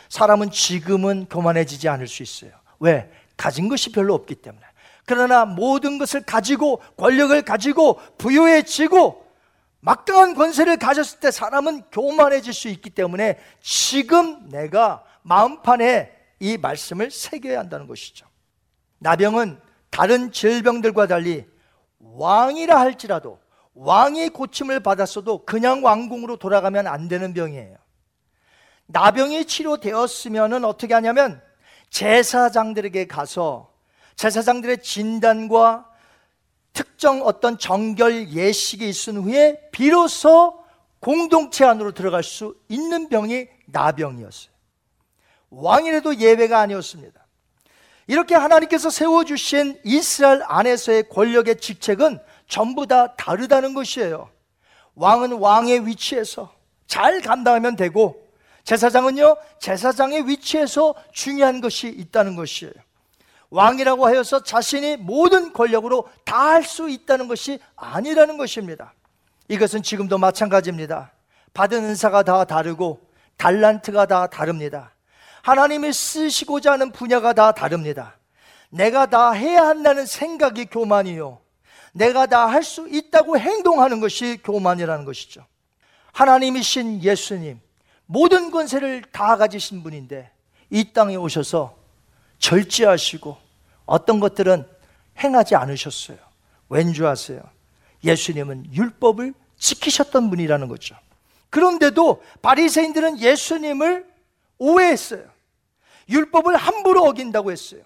[0.08, 2.52] 사람은 지금은 교만해지지 않을 수 있어요.
[2.78, 3.10] 왜?
[3.36, 4.64] 가진 것이 별로 없기 때문에.
[5.04, 9.29] 그러나 모든 것을 가지고 권력을 가지고 부유해지고
[9.80, 17.58] 막강한 권세를 가졌을 때 사람은 교만해질 수 있기 때문에 지금 내가 마음판에 이 말씀을 새겨야
[17.58, 18.26] 한다는 것이죠.
[18.98, 21.46] 나병은 다른 질병들과 달리
[21.98, 23.38] 왕이라 할지라도
[23.74, 27.76] 왕이 고침을 받았어도 그냥 왕궁으로 돌아가면 안 되는 병이에요.
[28.86, 31.42] 나병이 치료되었으면 어떻게 하냐면
[31.90, 33.72] 제사장들에게 가서
[34.16, 35.89] 제사장들의 진단과
[36.72, 40.62] 특정 어떤 정결 예식이 있은 후에 비로소
[41.00, 44.50] 공동체 안으로 들어갈 수 있는 병이 나병이었어요.
[45.50, 47.26] 왕이라도 예외가 아니었습니다.
[48.06, 54.30] 이렇게 하나님께서 세워주신 이스라엘 안에서의 권력의 직책은 전부 다 다르다는 것이에요.
[54.94, 56.52] 왕은 왕의 위치에서
[56.86, 58.28] 잘 감당하면 되고,
[58.64, 62.72] 제사장은요, 제사장의 위치에서 중요한 것이 있다는 것이에요.
[63.50, 68.94] 왕이라고 하여서 자신이 모든 권력으로 다 할 수 있다는 것이 아니라는 것입니다.
[69.48, 71.12] 이것은 지금도 마찬가지입니다.
[71.54, 73.00] 받은 은사가 다 다르고
[73.36, 74.92] 달란트가 다 다릅니다.
[75.42, 78.16] 하나님이 쓰시고자 하는 분야가 다 다릅니다.
[78.68, 81.40] 내가 다 해야 한다는 생각이 교만이요.
[81.92, 85.44] 내가 다 할 수 있다고 행동하는 것이 교만이라는 것이죠.
[86.12, 87.60] 하나님이신 예수님,
[88.06, 90.30] 모든 권세를 다 가지신 분인데
[90.70, 91.76] 이 땅에 오셔서
[92.38, 93.36] 절제하시고
[93.90, 94.64] 어떤 것들은
[95.18, 96.16] 행하지 않으셨어요.
[96.68, 97.42] 왠 줄 아세요?
[98.04, 100.94] 예수님은 율법을 지키셨던 분이라는 거죠.
[101.50, 104.06] 그런데도 바리새인들은 예수님을
[104.58, 105.24] 오해했어요.
[106.08, 107.82] 율법을 함부로 어긴다고 했어요.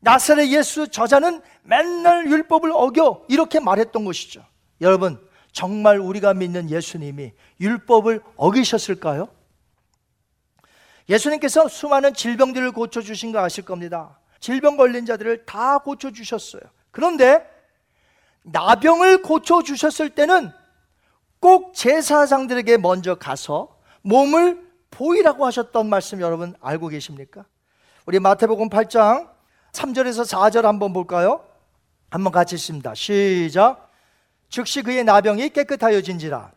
[0.00, 4.44] 나사렛 예수 저자는 맨날 율법을 어겨 이렇게 말했던 것이죠.
[4.82, 5.18] 여러분,
[5.52, 9.28] 정말 우리가 믿는 예수님이 율법을 어기셨을까요?
[11.08, 14.18] 예수님께서 수많은 질병들을 고쳐주신 거 아실 겁니다.
[14.44, 16.60] 질병 걸린 자들을 다 고쳐주셨어요.
[16.90, 17.42] 그런데
[18.42, 20.50] 나병을 고쳐주셨을 때는
[21.40, 27.46] 꼭 제사장들에게 먼저 가서 몸을 보이라고 하셨던 말씀 여러분 알고 계십니까?
[28.04, 29.30] 우리 마태복음 8장
[29.72, 31.42] 3절에서 4절 한번 볼까요?
[32.10, 32.94] 한번 같이 읽습니다.
[32.94, 33.90] 시작.
[34.50, 36.52] 즉시 그의 나병이 깨끗하여진지라.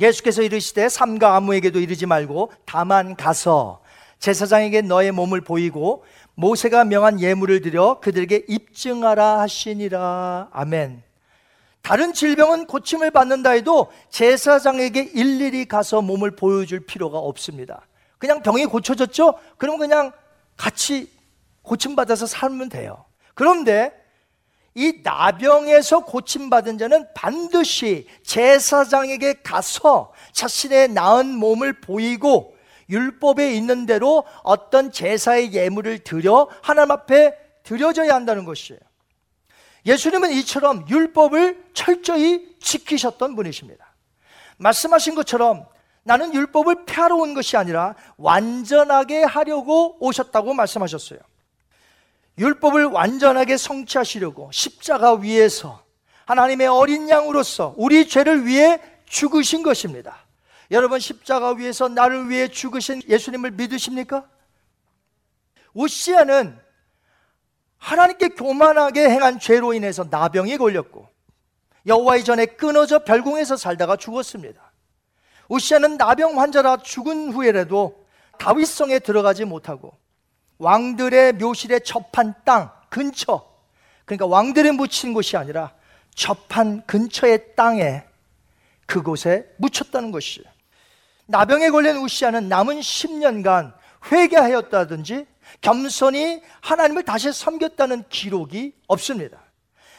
[0.00, 3.82] 예수께서 이르시되 삼가 아무에게도 이르지 말고 다만 가서
[4.20, 6.04] 제사장에게 너의 몸을 보이고
[6.40, 10.48] 모세가 명한 예물을 드려 그들에게 입증하라 하시니라.
[10.52, 11.02] 아멘.
[11.82, 17.86] 다른 질병은 고침을 받는다 해도 제사장에게 일일이 가서 몸을 보여줄 필요가 없습니다.
[18.18, 19.38] 그냥 병이 고쳐졌죠?
[19.58, 20.12] 그럼 그냥
[20.56, 21.10] 같이
[21.62, 23.04] 고침받아서 살면 돼요.
[23.34, 23.92] 그런데
[24.74, 32.54] 이 나병에서 고침받은 자는 반드시 제사장에게 가서 자신의 나은 몸을 보이고
[32.90, 38.80] 율법에 있는 대로 어떤 제사의 예물을 드려 하나님 앞에 드려져야 한다는 것이에요.
[39.86, 43.94] 예수님은 이처럼 율법을 철저히 지키셨던 분이십니다.
[44.58, 45.66] 말씀하신 것처럼
[46.02, 51.18] 나는 율법을 폐하러 온 것이 아니라 완전하게 하려고 오셨다고 말씀하셨어요.
[52.38, 55.82] 율법을 완전하게 성취하시려고 십자가 위에서
[56.26, 60.24] 하나님의 어린 양으로서 우리 죄를 위해 죽으신 것입니다.
[60.70, 64.28] 여러분 십자가 위에서 나를 위해 죽으신 예수님을 믿으십니까?
[65.74, 66.58] 우시아는
[67.78, 71.08] 하나님께 교만하게 행한 죄로 인해서 나병에 걸렸고
[71.86, 74.70] 여호와의 전에 끊어져 별궁에서 살다가 죽었습니다.
[75.48, 78.06] 우시아는 나병 환자라 죽은 후에라도
[78.38, 79.98] 다윗성에 들어가지 못하고
[80.58, 83.50] 왕들의 묘실에 접한 땅 근처
[84.04, 85.74] 그러니까 왕들의 묻힌 곳이 아니라
[86.14, 88.04] 접한 근처의 땅에
[88.86, 90.49] 그곳에 묻혔다는 것이에요.
[91.30, 93.72] 나병에 걸린 우시아는 남은 10년간
[94.10, 95.26] 회개하였다든지
[95.60, 99.38] 겸손히 하나님을 다시 섬겼다는 기록이 없습니다.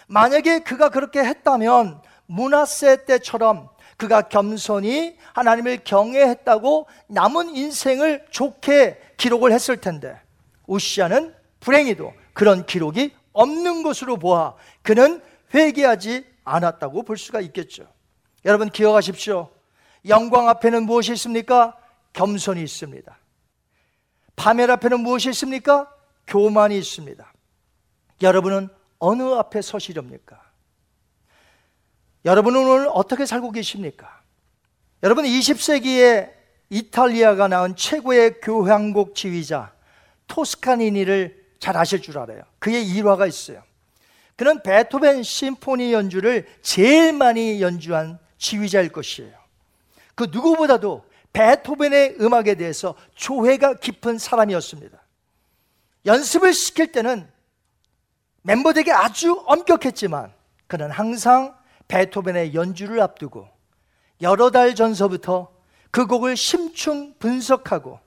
[0.08, 9.78] 만약에 그가 그렇게 했다면 문하세 때처럼 그가 겸손히 하나님을 경외했다고 남은 인생을 좋게 기록을 했을
[9.78, 10.20] 텐데
[10.68, 15.22] 우시아는 불행히도 그런 기록이 없는 것으로 보아 그는
[15.54, 17.86] 회개하지 않았다고 볼 수가 있겠죠.
[18.44, 19.50] 여러분 기억하십시오.
[20.08, 21.78] 영광 앞에는 무엇이 있습니까?
[22.14, 23.18] 겸손이 있습니다.
[24.36, 25.92] 파멸 앞에는 무엇이 있습니까?
[26.28, 27.34] 교만이 있습니다.
[28.22, 30.42] 여러분은 어느 앞에 서시렵니까?
[32.26, 34.22] 여러분은 오늘 어떻게 살고 계십니까?
[35.04, 36.32] 여러분 20세기에
[36.70, 39.74] 이탈리아가 낳은 최고의 교향곡 지휘자
[40.28, 42.44] 토스카니니를 잘 아실 줄 알아요.
[42.60, 43.64] 그의 일화가 있어요.
[44.36, 49.41] 그는 베토벤 심포니 연주를 제일 많이 연주한 지휘자일 것이에요.
[50.22, 51.04] 그 누구보다도
[51.34, 55.02] 베토벤의 음악에 대해서 조회가 깊은 사람이었습니다.
[56.06, 57.28] 연습을 시킬 때는
[58.44, 60.32] 멤버들에게 아주 엄격했지만
[60.68, 61.56] 그는 항상
[61.88, 63.48] 베토벤의 연주를 앞두고
[64.22, 65.52] 여러 달 전서부터
[65.90, 68.00] 그 곡을 심층 분석하고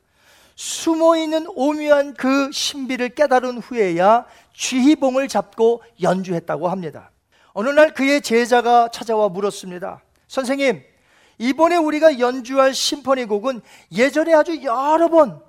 [0.55, 7.11] 숨어 있는 오묘한 그 신비를 깨달은 후에야 쥐희봉을 잡고 연주했다고 합니다.
[7.55, 10.01] 어느 날 그의 제자가 찾아와 물었습니다.
[10.29, 10.94] 선생님,
[11.39, 13.61] 이번에 우리가 연주할 심포니 곡은
[13.93, 15.41] 예전에 아주 여러 번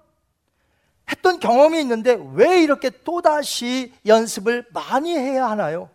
[1.09, 5.89] 했던 경험이 있는데 왜 이렇게 또다시 연습을 많이 해야 하나요?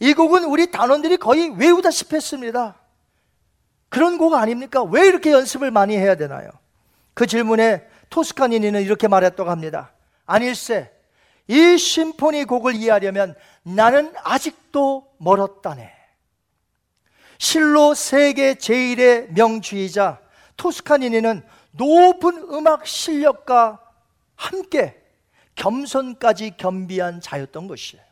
[0.00, 2.74] 이 곡은 우리 단원들이 거의 외우다시피 했습니다.
[3.88, 4.82] 그런 곡 아닙니까?
[4.82, 6.50] 왜 이렇게 연습을 많이 해야 되나요?
[7.12, 9.92] 그 질문에 토스카니니는 이렇게 말했다고 합니다.
[10.26, 10.90] 아닐세,
[11.46, 15.93] 이 심포니 곡을 이해하려면 나는 아직도 멀었다네.
[17.38, 20.20] 실로 세계 제일의 명주의자
[20.56, 23.80] 토스카니니는 높은 음악 실력과
[24.36, 25.00] 함께
[25.56, 28.02] 겸손까지 겸비한 자였던 것이에요.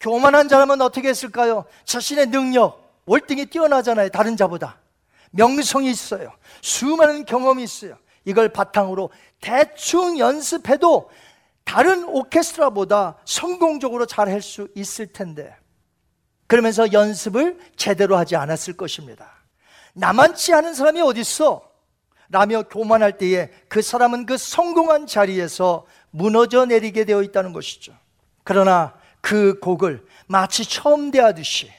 [0.00, 1.64] 교만한 사람은 어떻게 했을까요?
[1.84, 4.10] 자신의 능력, 월등히 뛰어나잖아요.
[4.10, 4.78] 다른 자보다.
[5.30, 6.32] 명성이 있어요.
[6.60, 7.96] 수많은 경험이 있어요.
[8.24, 11.10] 이걸 바탕으로 대충 연습해도
[11.64, 15.56] 다른 오케스트라보다 성공적으로 잘 할 수 있을 텐데
[16.46, 19.30] 그러면서 연습을 제대로 하지 않았을 것입니다.
[19.94, 21.68] 나만치 않은 사람이 어디 있어?
[22.28, 27.94] 라며 교만할 때에 그 사람은 그 성공한 자리에서 무너져 내리게 되어 있다는 것이죠.
[28.44, 31.70] 그러나 그 곡을 마치 처음 대하듯이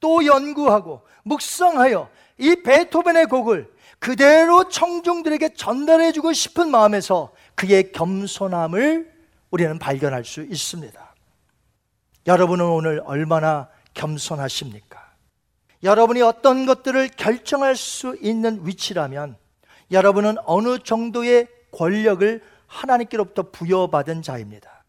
[0.00, 9.12] 또 연구하고 묵상하여 이 베토벤의 곡을 그대로 청중들에게 전달해 주고 싶은 마음에서 그의 겸손함을
[9.50, 11.14] 우리는 발견할 수 있습니다.
[12.26, 13.68] 여러분은 오늘 얼마나
[13.98, 15.06] 겸손하십니까?
[15.82, 19.36] 여러분이 어떤 것들을 결정할 수 있는 위치라면
[19.90, 24.84] 여러분은 어느 정도의 권력을 하나님께로부터 부여받은 자입니다.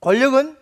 [0.00, 0.56] 권력은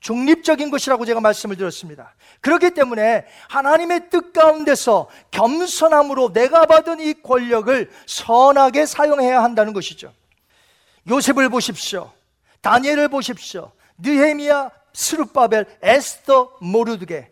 [0.00, 2.14] 중립적인 것이라고 제가 말씀을 드렸습니다.
[2.40, 10.12] 그렇기 때문에 하나님의 뜻 가운데서 겸손함으로 내가 받은 이 권력을 선하게 사용해야 한다는 것이죠.
[11.08, 12.12] 요셉을 보십시오.
[12.60, 13.72] 다니엘을 보십시오.
[13.98, 17.30] 느헤미야, 스룹바벨, 에스더, 모르드게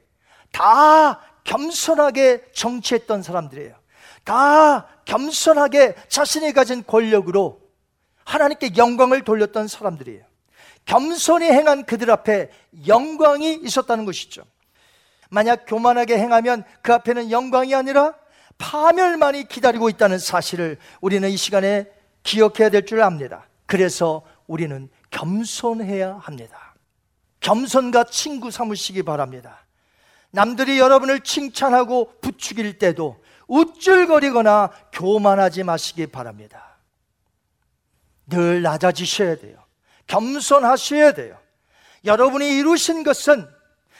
[0.53, 3.75] 다 겸손하게 정치했던 사람들이에요.
[4.23, 7.61] 다 겸손하게 자신이 가진 권력으로
[8.25, 10.25] 하나님께 영광을 돌렸던 사람들이에요.
[10.85, 12.51] 겸손히 행한 그들 앞에
[12.87, 14.43] 영광이 있었다는 것이죠.
[15.31, 18.15] 만약 교만하게 행하면 그 앞에는 영광이 아니라
[18.59, 21.87] 파멸만이 기다리고 있다는 사실을 우리는 이 시간에
[22.23, 23.47] 기억해야 될 줄 압니다.
[23.67, 26.64] 그래서 우리는 겸손해야 합니다.
[27.45, 29.66] 겸손과 친구 삼으시기 바랍니다.
[30.30, 36.78] 남들이 여러분을 칭찬하고 부추길 때도 우쭐거리거나 교만하지 마시기 바랍니다.
[38.26, 39.62] 늘 낮아지셔야 돼요.
[40.07, 41.38] 겸손하셔야 돼요.
[42.07, 43.47] 여러분이 이루신 것은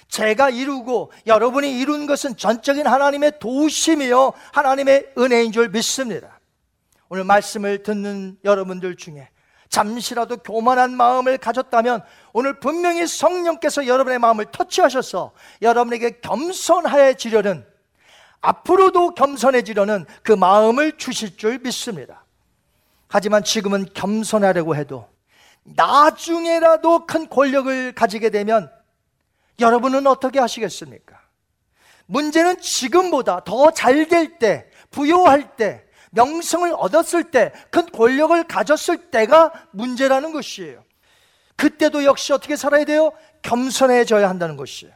[0.09, 6.41] 제가 이루고 여러분이 이룬 것은 전적인 하나님의 도우심이요 하나님의 은혜인 줄 믿습니다.
[7.11, 9.29] 오늘 말씀을 듣는 여러분들 중에
[9.69, 12.03] 잠시라도 교만한 마음을 가졌다면
[12.33, 17.67] 오늘 분명히 성령께서 여러분의 마음을 터치하셔서 여러분에게 겸손해지려는
[18.41, 22.25] 앞으로도 겸손해지려는 그 마음을 주실 줄 믿습니다.
[23.09, 25.09] 하지만 지금은 겸손하려고 해도
[25.63, 28.71] 나중에라도 큰 권력을 가지게 되면
[29.61, 31.21] 여러분은 어떻게 하시겠습니까?
[32.07, 39.53] 문제는 지금보다 더 잘 될 때, 부여할 때, 명성을 얻었을 때, 큰 권력을 가졌을 때가
[39.73, 40.83] 문제라는 것이에요.
[41.57, 43.13] 그때도 역시 어떻게 살아야 돼요?
[43.43, 44.93] 겸손해져야 한다는 것이에요.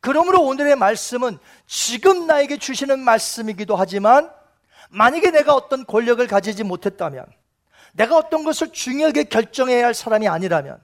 [0.00, 4.30] 그러므로 오늘의 말씀은 지금 나에게 주시는 말씀이기도 하지만
[4.90, 7.26] 만약에 내가 어떤 권력을 가지지 못했다면
[7.92, 10.80] 내가 어떤 것을 중요하게 결정해야 할 사람이 아니라면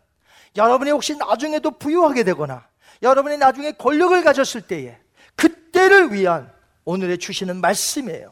[0.57, 2.67] 여러분이 혹시 나중에도 부유하게 되거나
[3.03, 4.99] 여러분이 나중에 권력을 가졌을 때에
[5.37, 6.53] 그때를 위한
[6.85, 8.32] 오늘의 주시는 말씀이에요.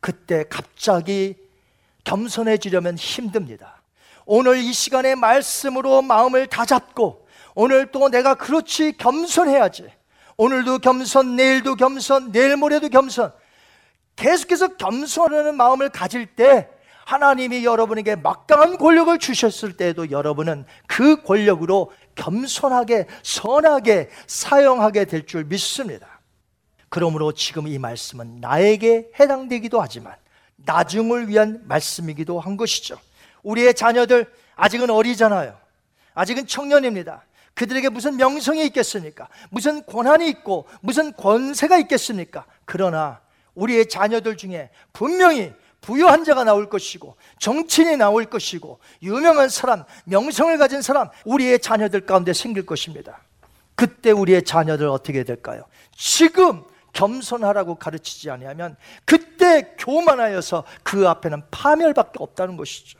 [0.00, 1.36] 그때 갑자기
[2.04, 3.82] 겸손해지려면 힘듭니다.
[4.26, 9.90] 오늘 이 시간의 말씀으로 마음을 다잡고 오늘 또 내가 그렇지 겸손해야지.
[10.36, 13.32] 오늘도 겸손, 내일도 겸손, 내일 모레도 겸손.
[14.16, 16.68] 계속해서 겸손하는 마음을 가질 때
[17.04, 26.19] 하나님이 여러분에게 막강한 권력을 주셨을 때에도 여러분은 그 권력으로 겸손하게 선하게 사용하게 될 줄 믿습니다.
[26.90, 30.14] 그러므로 지금 이 말씀은 나에게 해당되기도 하지만
[30.56, 32.98] 나중을 위한 말씀이기도 한 것이죠.
[33.42, 35.56] 우리의 자녀들 아직은 어리잖아요.
[36.14, 37.22] 아직은 청년입니다.
[37.54, 39.28] 그들에게 무슨 명성이 있겠습니까?
[39.50, 42.44] 무슨 권한이 있고 무슨 권세가 있겠습니까?
[42.64, 43.20] 그러나
[43.54, 50.82] 우리의 자녀들 중에 분명히 부유한 자가 나올 것이고 정치인이 나올 것이고 유명한 사람, 명성을 가진
[50.82, 53.22] 사람 우리의 자녀들 가운데 생길 것입니다.
[53.76, 55.64] 그때 우리의 자녀들 어떻게 될까요?
[55.96, 62.98] 지금 겸손하라고 가르치지 아니하면 그때 교만하여서 그 앞에는 파멸밖에 없다는 것이죠.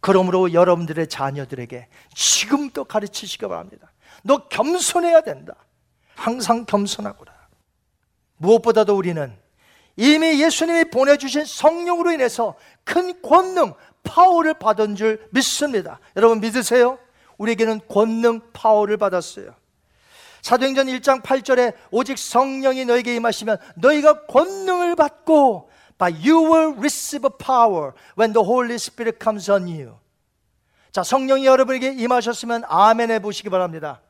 [0.00, 3.90] 그러므로 여러분들의 자녀들에게 지금도 가르치시기 바랍니다.
[4.22, 5.54] 너 겸손해야 된다.
[6.14, 7.32] 항상 겸손하거라.
[8.38, 9.36] 무엇보다도 우리는
[9.96, 13.74] 이미 예수님이 보내주신 성령으로 인해서 큰 권능,
[14.04, 15.98] 파워를 받은 줄 믿습니다.
[16.16, 16.98] 여러분 믿으세요?
[17.36, 19.54] 우리에게는 권능, 파워를 받았어요.
[20.48, 25.68] 사도행전 1장 8절에 오직 성령이 너에게 임하시면 너희가 권능을 받고
[25.98, 29.98] But you will receive power when the Holy Spirit comes on you.
[30.90, 34.00] 자, 성령이 여러분에게 임하셨으면 아멘 해 보시기 바랍니다.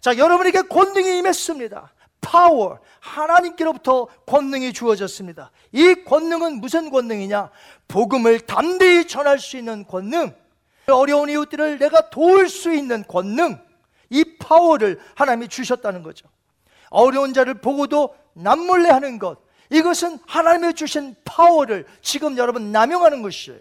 [0.00, 1.94] 자, 여러분에게 권능이 임했습니다.
[2.20, 5.50] 파워, 하나님께로부터 권능이 주어졌습니다.
[5.72, 7.50] 이 권능은 무슨 권능이냐?
[7.88, 10.32] 복음을 담대히 전할 수 있는 권능,
[10.86, 13.58] 어려운 이웃들을 내가 도울 수 있는 권능,
[14.10, 16.28] 이 파워를 하나님이 주셨다는 거죠.
[16.90, 19.38] 어려운 자를 보고도 남몰래 하는 것,
[19.70, 23.60] 이것은 하나님이 주신 파워를 지금 여러분 남용하는 것이에요.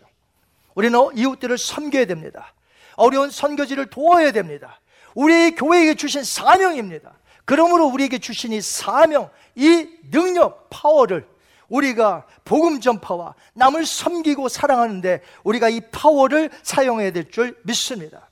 [0.74, 2.54] 우리는 이웃들을 섬겨야 됩니다.
[2.96, 4.80] 어려운 선교지를 도와야 됩니다.
[5.14, 7.14] 우리 교회에게 주신 사명입니다.
[7.46, 11.28] 그러므로 우리에게 주신 이 사명, 이 능력, 파워를
[11.68, 18.29] 우리가 복음 전파와 남을 섬기고 사랑하는데 우리가 이 파워를 사용해야 될 줄 믿습니다.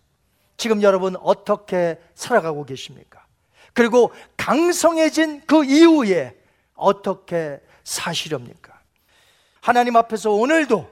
[0.58, 3.26] 지금 여러분 어떻게 살아가고 계십니까?
[3.74, 6.36] 그리고 강성해진 그 이후에
[6.74, 8.78] 어떻게 사시렵니까?
[9.62, 10.90] 하나님 앞에서 오늘도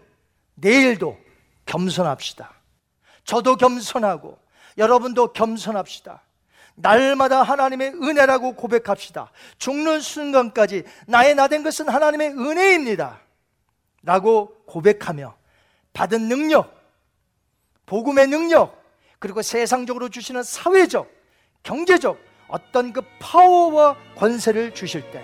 [0.55, 1.17] 내일도
[1.65, 2.53] 겸손합시다.
[3.23, 4.37] 저도 겸손하고
[4.77, 6.21] 여러분도 겸손합시다.
[6.75, 9.31] 날마다 하나님의 은혜라고 고백합시다.
[9.57, 13.21] 죽는 순간까지 나의 나된 것은 하나님의 은혜입니다.
[14.03, 15.35] 라고 고백하며
[15.93, 16.75] 받은 능력,
[17.85, 18.84] 복음의 능력,
[19.19, 21.09] 그리고 세상적으로 주시는 사회적,
[21.63, 25.23] 경제적 어떤 그 파워와 권세를 주실 때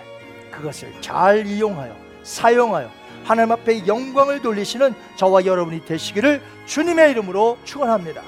[0.50, 2.90] 그것을 잘 이용하여 사용하여
[3.24, 8.22] 하나님 앞에 영광을 돌리시는 저와 여러분이 되시기를 주님의 이름으로 축원합니다.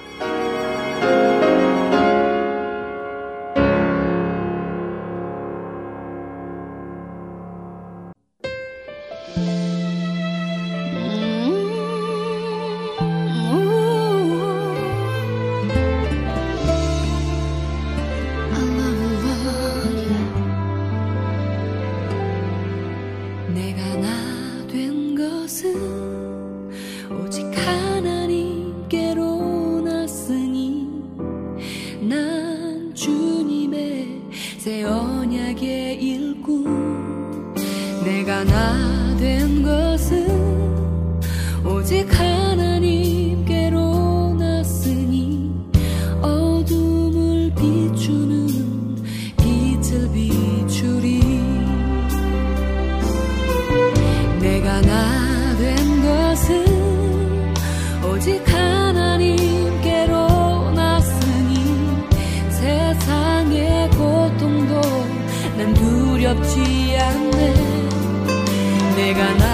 [66.25, 67.55] 넘어지지 않네.
[68.97, 69.54] 내 몸에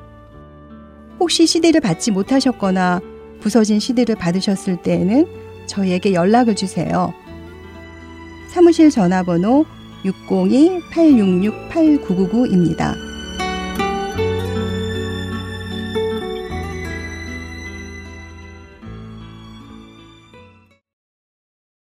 [1.21, 2.99] 혹시 CD를 받지 못하셨거나
[3.41, 5.27] 부서진 CD를 받으셨을 때에는
[5.67, 7.13] 저희에게 연락을 주세요.
[8.49, 9.67] 사무실 전화번호
[10.03, 12.95] 602-866-8999입니다.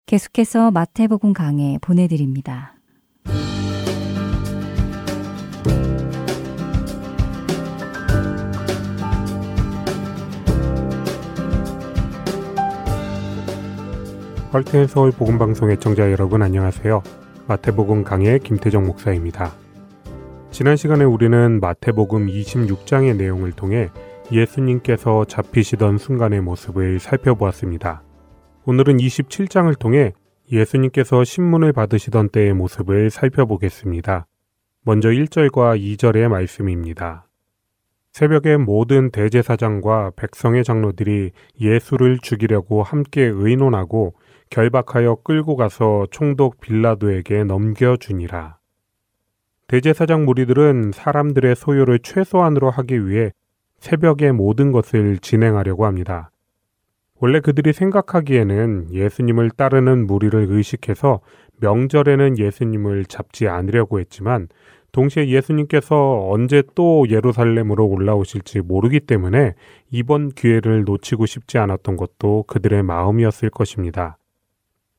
[0.07, 2.75] 계속해서 마태복음 강해 보내드립니다.
[14.51, 17.01] 할텐 서울 복음 방송 애청자 여러분 안녕하세요.
[17.47, 19.53] 마태복음 강의 김태정 목사입니다.
[20.51, 23.89] 지난 시간에 우리는 마태복음 26장의 내용을 통해
[24.29, 28.03] 예수님께서 잡히시던 순간의 모습을 살펴보았습니다.
[28.65, 30.11] 오늘은 27장을 통해
[30.51, 34.27] 예수님께서 신문을 받으시던 때의 모습을 살펴보겠습니다.
[34.83, 37.25] 먼저 1절과 2절의 말씀입니다.
[38.11, 41.31] 새벽에 모든 대제사장과 백성의 장로들이
[41.61, 44.13] 예수를 죽이려고 함께 의논하고
[44.51, 48.57] 결박하여 끌고 가서 총독 빌라도에게 넘겨주니라.
[49.67, 53.31] 대제사장 무리들은 사람들의 소요를 최소한으로 하기 위해
[53.79, 56.31] 새벽에 모든 것을 진행하려고 합니다.
[57.21, 61.21] 원래 그들이 생각하기에는 예수님을 따르는 무리를 의식해서
[61.61, 64.49] 명절에는 예수님을 잡지 않으려고 했지만
[64.91, 69.53] 동시에 예수님께서 언제 또 예루살렘으로 올라오실지 모르기 때문에
[69.91, 74.17] 이번 기회를 놓치고 싶지 않았던 것도 그들의 마음이었을 것입니다.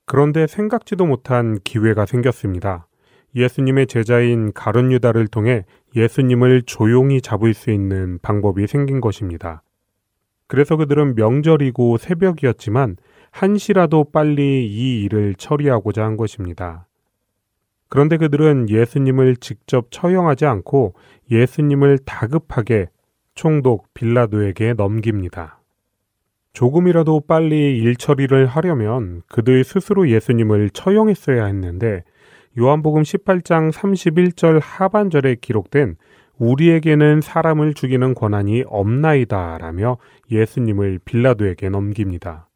[0.05, 2.87] 그런데 생각지도 못한 기회가 생겼습니다.
[3.35, 5.65] 예수님의 제자인 가룟 유다를 통해
[5.97, 9.63] 예수님을 조용히 잡을 수 있는 방법이 생긴 것입니다.
[10.47, 12.97] 그래서 그들은 명절이고 새벽이었지만
[13.31, 16.87] 한시라도 빨리 이 일을 처리하고자 한 것입니다.
[17.89, 20.95] 그런데 그들은 예수님을 직접 처형하지 않고
[21.31, 22.89] 예수님을 다급하게
[23.35, 25.62] 총독 빌라도에게 넘깁니다.
[26.53, 32.05] 조금이라도 빨리 일 처리를 하려면 그들 스스로 예수님을 처형했어야 했는데
[32.59, 35.97] 요한복음 18장 31절 하반절에 기록된
[36.39, 39.97] 우리에게는 사람을 죽이는 권한이 없나이다 라며
[40.31, 42.49] 예수님을 빌라도에게 넘깁니다.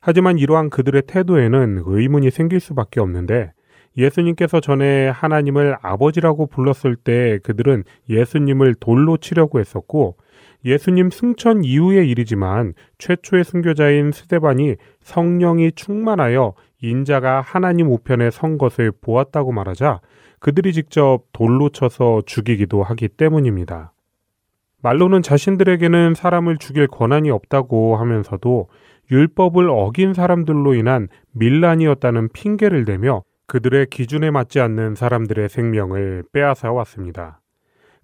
[0.00, 3.52] 하지만 이러한 그들의 태도에는 의문이 생길 수밖에 없는데
[3.96, 10.16] 예수님께서 전에 하나님을 아버지라고 불렀을 때 그들은 예수님을 돌로 치려고 했었고
[10.64, 19.52] 예수님 승천 이후의 일이지만 최초의 순교자인 스데반이 성령이 충만하여 인자가 하나님 우편에 선 것을 보았다고
[19.52, 20.00] 말하자
[20.40, 23.92] 그들이 직접 돌로 쳐서 죽이기도 하기 때문입니다.
[24.82, 28.68] 말로는 자신들에게는 사람을 죽일 권한이 없다고 하면서도
[29.10, 37.40] 율법을 어긴 사람들로 인한 밀란이었다는 핑계를 대며 그들의 기준에 맞지 않는 사람들의 생명을 빼앗아 왔습니다.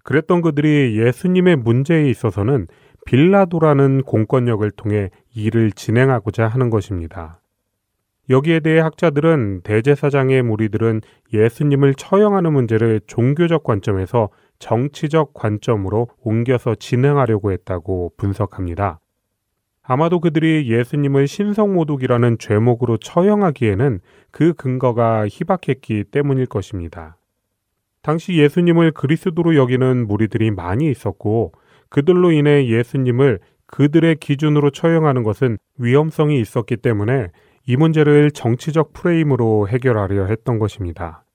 [0.05, 2.67] 그랬던 그들이 예수님의 문제에 있어서는
[3.05, 7.41] 빌라도라는 공권력을 통해 일을 진행하고자 하는 것입니다.
[8.29, 11.01] 여기에 대해 학자들은 대제사장의 무리들은
[11.33, 14.29] 예수님을 처형하는 문제를 종교적 관점에서
[14.59, 18.99] 정치적 관점으로 옮겨서 진행하려고 했다고 분석합니다.
[19.81, 23.99] 아마도 그들이 예수님을 신성모독이라는 죄목으로 처형하기에는
[24.31, 27.17] 그 근거가 희박했기 때문일 것입니다.
[28.05, 31.53] 당시 예수님을 그리스도로 여기는 무리들이 많이 있었고
[31.89, 37.29] 그들로 인해 예수님을 그들의 기준으로 처형하는 것은 위험성이 있었기 때문에
[37.65, 41.25] 이 문제를 정치적 프레임으로 해결하려 했던 것입니다.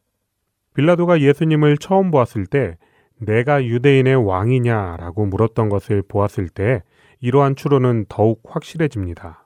[0.75, 2.79] 빌라도가 예수님을 처음 보았을 때
[3.19, 6.85] 내가 유대인의 왕이냐라고 물었던 것을 보았을 때
[7.21, 9.45] 이러한 추론은 더욱 확실해집니다.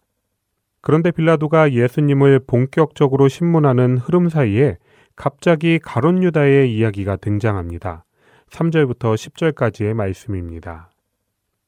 [0.83, 4.77] 그런데 빌라도가 예수님을 본격적으로 신문하는 흐름 사이에
[5.17, 8.05] 갑자기 가론 유다의 이야기가 등장합니다.
[8.51, 10.91] 3절부터 10절까지의 말씀입니다.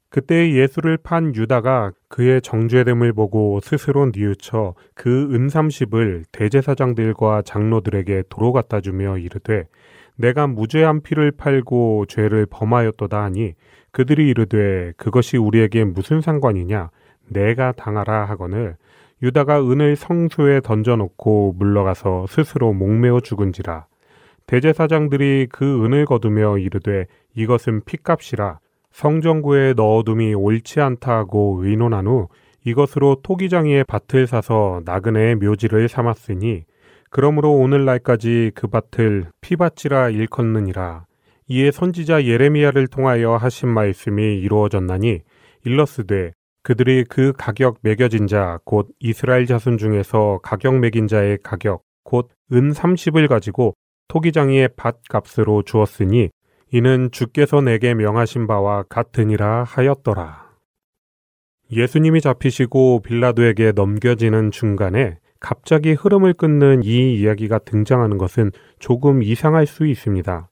[0.08, 8.80] 그때 예수를 판 유다가 그의 정죄됨을 보고 스스로 뉘우쳐 그 은삼십을 대제사장들과 장로들에게 도로 갖다
[8.80, 9.66] 주며 이르되
[10.16, 13.54] 내가 무죄한 피를 팔고 죄를 범하였도다 하니
[13.90, 16.90] 그들이 이르되 그것이 우리에게 무슨 상관이냐
[17.28, 18.76] 내가 당하라 하거늘
[19.22, 23.86] 유다가 은을 성소에 던져놓고 물러가서 스스로 목매어 죽은지라
[24.46, 28.60] 대제사장들이 그 은을 거두며 이르되 이것은 피값이라
[28.92, 32.28] 성전구에 넣어둠이 옳지 않다고 의논한 후
[32.64, 36.64] 이것으로 토기장이의 밭을 사서 나그네의 묘지를 삼았으니
[37.10, 41.06] 그러므로 오늘날까지 그 밭을 피밭이라 일컫느니라.
[41.48, 45.20] 이에 선지자 예레미야를 통하여 하신 말씀이 이루어졌나니
[45.64, 46.32] 일러스되
[46.66, 52.72] 그들이 그 가격 매겨진 자 곧 이스라엘 자손 중에서 가격 매긴 자의 가격 곧 은
[52.72, 53.74] 30을 가지고
[54.08, 56.30] 토기장이의 밭 값으로 주었으니
[56.72, 60.50] 이는 주께서 내게 명하신 바와 같으니라 하였더라.
[61.72, 69.86] 예수님이 잡히시고 빌라도에게 넘겨지는 중간에 갑자기 흐름을 끊는 이 이야기가 등장하는 것은 조금 이상할 수
[69.86, 70.48] 있습니다.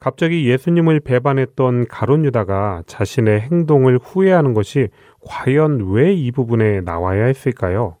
[0.00, 4.88] 갑자기 예수님을 배반했던 가론 유다가 자신의 행동을 후회하는 것이
[5.26, 7.98] 과연 왜 이 부분에 나와야 했을까요?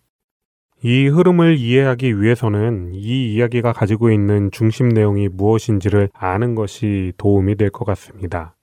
[0.82, 7.70] 이 흐름을 이해하기 위해서는 이 이야기가 가지고 있는 중심 내용이 무엇인지를 아는 것이 도움이 될
[7.70, 8.54] 것 같습니다.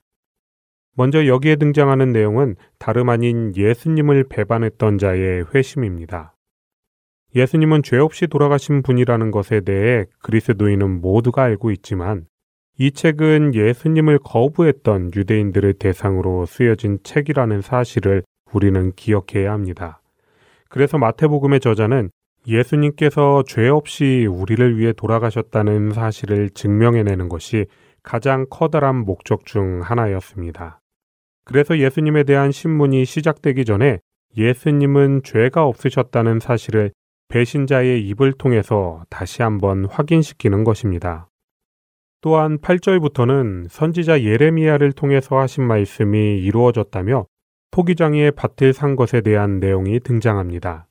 [0.94, 6.36] 먼저 여기에 등장하는 내용은 다름 아닌 예수님을 배반했던 자의 회심입니다.
[7.34, 12.26] 예수님은 죄 없이 돌아가신 분이라는 것에 대해 그리스도인은 모두가 알고 있지만
[12.78, 20.00] 이 책은 예수님을 거부했던 유대인들을 대상으로 쓰여진 책이라는 사실을 우리는 기억해야 합니다.
[20.68, 22.10] 그래서 마태복음의 저자는
[22.46, 27.66] 예수님께서 죄 없이 우리를 위해 돌아가셨다는 사실을 증명해내는 것이
[28.02, 30.80] 가장 커다란 목적 중 하나였습니다.
[31.44, 33.98] 그래서 예수님에 대한 신문이 시작되기 전에
[34.36, 36.92] 예수님은 죄가 없으셨다는 사실을
[37.28, 41.28] 배신자의 입을 통해서 다시 한번 확인시키는 것입니다.
[42.20, 47.26] 또한 8절부터는 선지자 예레미야를 통해서 하신 말씀이 이루어졌다며
[47.72, 50.86] 토기장이의 밭을 산 것에 대한 내용이 등장합니다.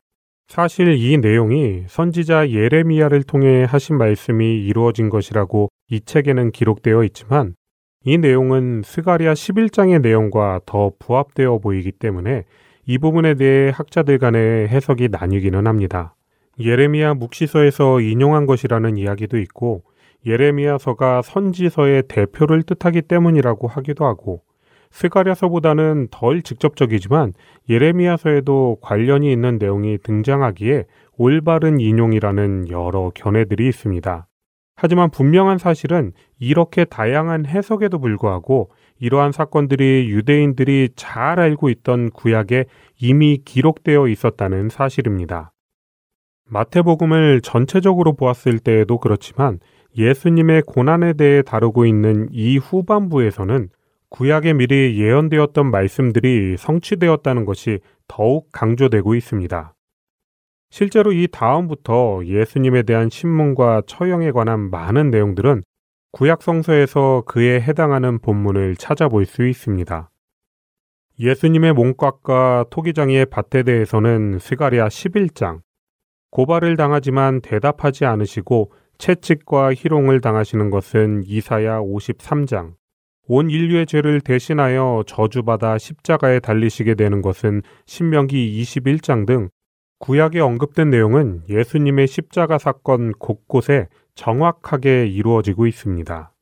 [0.48, 7.54] 사실 이 내용이 선지자 예레미야를 통해 하신 말씀이 이루어진 것이라고 이 책에는 기록되어 있지만
[8.04, 12.46] 이 내용은 스가리아 11장의 내용과 더 부합되어 보이기 때문에
[12.88, 16.16] 이 부분에 대해 학자들 간의 해석이 나뉘기는 합니다.
[16.60, 19.84] 예레미야 묵시서에서 인용한 것이라는 이야기도 있고
[20.26, 24.42] 예레미야서가 선지서의 대표를 뜻하기 때문이라고 하기도 하고
[24.92, 27.34] 스가랴서보다는 덜 직접적이지만
[27.70, 30.86] 예레미야서에도 관련이 있는 내용이 등장하기에
[31.18, 34.28] 올바른 인용이라는 여러 견해들이 있습니다.
[34.76, 42.66] 하지만 분명한 사실은 이렇게 다양한 해석에도 불구하고 이러한 사건들이 유대인들이 잘 알고 있던 구약에
[43.00, 45.52] 이미 기록되어 있었다는 사실입니다.
[46.50, 49.60] 마태복음을 전체적으로 보았을 때에도 그렇지만
[49.98, 53.70] 예수님의 고난에 대해 다루고 있는 이 후반부에서는
[54.12, 59.74] 구약에 미리 예언되었던 말씀들이 성취되었다는 것이 더욱 강조되고 있습니다.
[60.70, 65.64] 실제로 이 다음부터 예수님에 대한 신문과 처형에 관한 많은 내용들은
[66.12, 70.12] 구약 성서에서 그에 해당하는 본문을 찾아볼 수 있습니다.
[71.18, 75.62] 예수님의 몸값과 토기장이의 밭에 대해서는 스가리아 11장,
[76.32, 82.74] 고발을 당하지만 대답하지 않으시고 채찍과 희롱을 당하시는 것은 이사야 53장,
[83.34, 89.48] 온 인류의 죄를 대신하여 저주받아 십자가에 달리시게 되는 것은 신명기 21장 등
[90.00, 96.34] 구약에 언급된 내용은 예수님의 십자가 사건 곳곳에 정확하게 이루어지고 있습니다.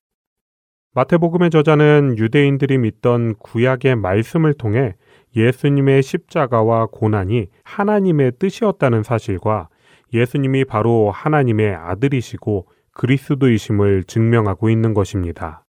[0.96, 4.96] 마태복음의 저자는 유대인들이 믿던 구약의 말씀을 통해
[5.36, 9.70] 예수님의 십자가와 고난이 하나님의 뜻이었다는 사실과
[10.12, 15.66] 예수님이 바로 하나님의 아들이시고 그리스도이심을 증명하고 있는 것입니다.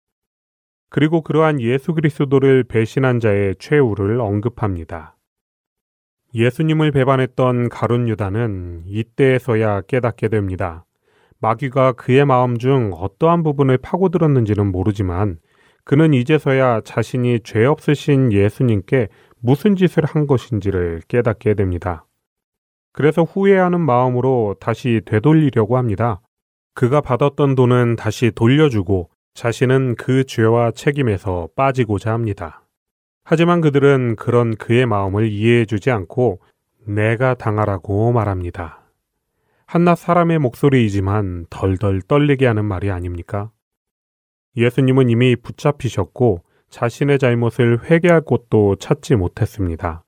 [0.91, 5.17] 그리고 그러한 예수 그리스도를 배신한 자의 최후를 언급합니다.
[6.35, 10.85] 예수님을 배반했던 가룟 유다는 이때에서야 깨닫게 됩니다.
[11.41, 15.39] 마귀가 그의 마음 중 어떠한 부분을 파고들었는지는 모르지만
[15.85, 19.09] 그는 이제서야 자신이 죄 없으신 예수님께
[19.41, 22.05] 무슨 짓을 한 것인지를 깨닫게 됩니다.
[22.93, 26.21] 그래서 후회하는 마음으로 다시 되돌리려고 합니다.
[26.75, 32.67] 그가 받았던 돈은 다시 돌려주고 자신은 그 죄와 책임에서 빠지고자 합니다.
[33.23, 36.41] 하지만 그들은 그런 그의 마음을 이해해 주지 않고
[36.87, 38.81] 내가 당하라고 말합니다.
[39.67, 43.51] 한낱 사람의 목소리이지만 덜덜 떨리게 하는 말이 아닙니까?
[44.57, 50.05] 예수님은 이미 붙잡히셨고 자신의 잘못을 회개할 곳도 찾지 못했습니다.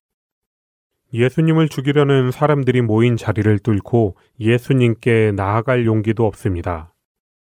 [1.14, 6.91] 예수님을 죽이려는 사람들이 모인 자리를 뚫고 예수님께 나아갈 용기도 없습니다.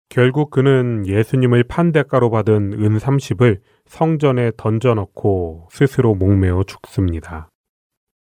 [0.08, 7.48] 결국 그는 예수님을 판대가로 받은 은 30을 성전에 던져넣고 스스로 목매어 죽습니다.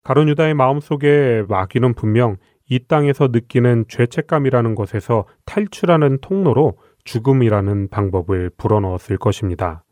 [0.03, 2.37] 가론 유다의 마음속에 마귀는 분명
[2.69, 9.83] 이 땅에서 느끼는 죄책감이라는 것에서 탈출하는 통로로 죽음이라는 방법을 불어넣었을 것입니다.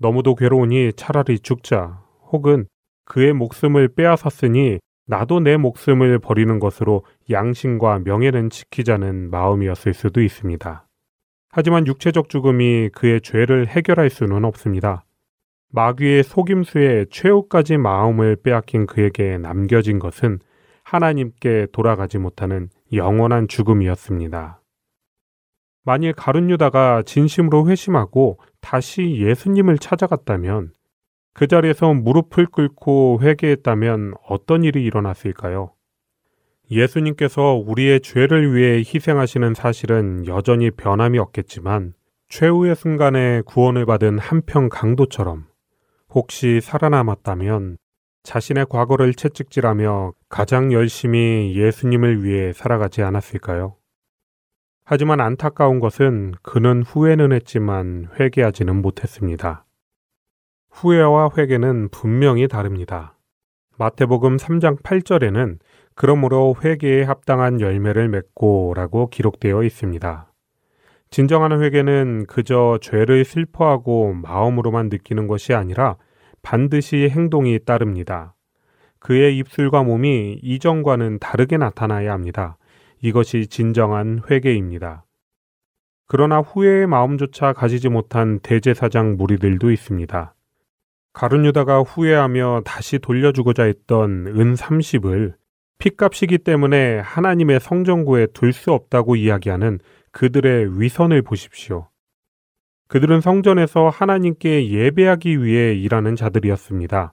[0.00, 2.02] 너무도 괴로우니 차라리 죽자
[2.32, 2.66] 혹은
[3.04, 10.83] 그의 목숨을 빼앗았으니 나도 내 목숨을 버리는 것으로 양심과 명예는 지키자는 마음이었을 수도 있습니다.
[11.56, 15.04] 하지만 육체적 죽음이 그의 죄를 해결할 수는 없습니다.
[15.70, 20.40] 마귀의 속임수에 최후까지 마음을 빼앗긴 그에게 남겨진 것은
[20.82, 24.62] 하나님께 돌아가지 못하는 영원한 죽음이었습니다.
[25.84, 30.72] 만일 가룟 유다가 진심으로 회심하고 다시 예수님을 찾아갔다면
[31.34, 35.70] 그 자리에서 무릎을 꿇고 회개했다면 어떤 일이 일어났을까요?
[36.70, 41.94] 예수님께서 우리의 죄를 위해 희생하시는 사실은 여전히 변함이 없겠지만
[42.28, 45.46] 최후의 순간에 구원을 받은 한평 강도처럼
[46.08, 47.76] 혹시 살아남았다면
[48.22, 53.76] 자신의 과거를 채찍질하며 가장 열심히 예수님을 위해 살아가지 않았을까요?
[54.84, 59.66] 하지만 안타까운 것은 그는 후회는 했지만 회개하지는 못했습니다.
[60.70, 63.16] 후회와 회개는 분명히 다릅니다.
[63.76, 65.58] 마태복음 3장 8절에는
[65.94, 70.32] 그러므로 회개에 합당한 열매를 맺고 라고 기록되어 있습니다.
[71.10, 75.96] 진정한 회개는 그저 죄를 슬퍼하고 마음으로만 느끼는 것이 아니라
[76.42, 78.34] 반드시 행동이 따릅니다.
[78.98, 82.56] 그의 입술과 몸이 이전과는 다르게 나타나야 합니다.
[83.00, 85.04] 이것이 진정한 회개입니다.
[86.06, 90.34] 그러나 후회의 마음조차 가지지 못한 대제사장 무리들도 있습니다.
[91.12, 95.34] 가룟 유다가 후회하며 다시 돌려주고자 했던 은 30을
[95.78, 99.80] 핏값이기 때문에 하나님의 성전구에 둘 수 없다고 이야기하는
[100.12, 101.88] 그들의 위선을 보십시오.
[102.88, 107.12] 그들은 성전에서 하나님께 예배하기 위해 일하는 자들이었습니다.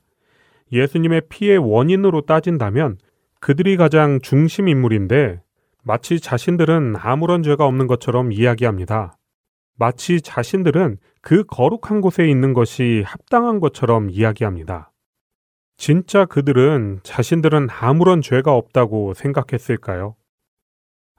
[0.72, 2.98] 예수님의 피의 원인으로 따진다면
[3.40, 5.42] 그들이 가장 중심 인물인데
[5.84, 9.18] 마치 자신들은 아무런 죄가 없는 것처럼 이야기합니다.
[9.78, 14.91] 마치 자신들은 그 거룩한 곳에 있는 것이 합당한 것처럼 이야기합니다.
[15.82, 20.16] 진짜 그들은 자신들은 아무런 죄가 없다고 생각했을까요?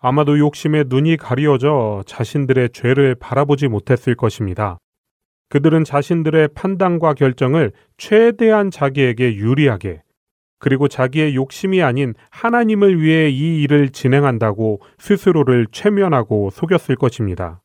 [0.01, 4.79] 아마도 욕심에 눈이 가리어져 자신들의 죄를 바라보지 못했을 것입니다.
[5.49, 10.03] 그들은 자신들의 판단과 결정을 최대한 자기에게 유리하게
[10.61, 17.61] 그리고 자기의 욕심이 아닌 하나님을 위해 이 일을 진행한다고 스스로를 최면하고 속였을 것입니다.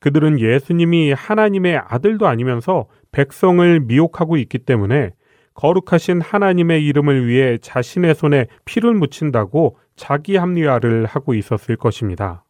[0.00, 5.12] 그들은 예수님이 하나님의 아들도 아니면서 백성을 미혹하고 있기 때문에
[5.58, 12.44] 거룩하신 하나님의 이름을 위해 자신의 손에 피를 묻힌다고 자기 합리화를 하고 있었을 것입니다.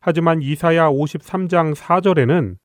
[0.00, 2.56] 하지만 이사야 53장 4절에는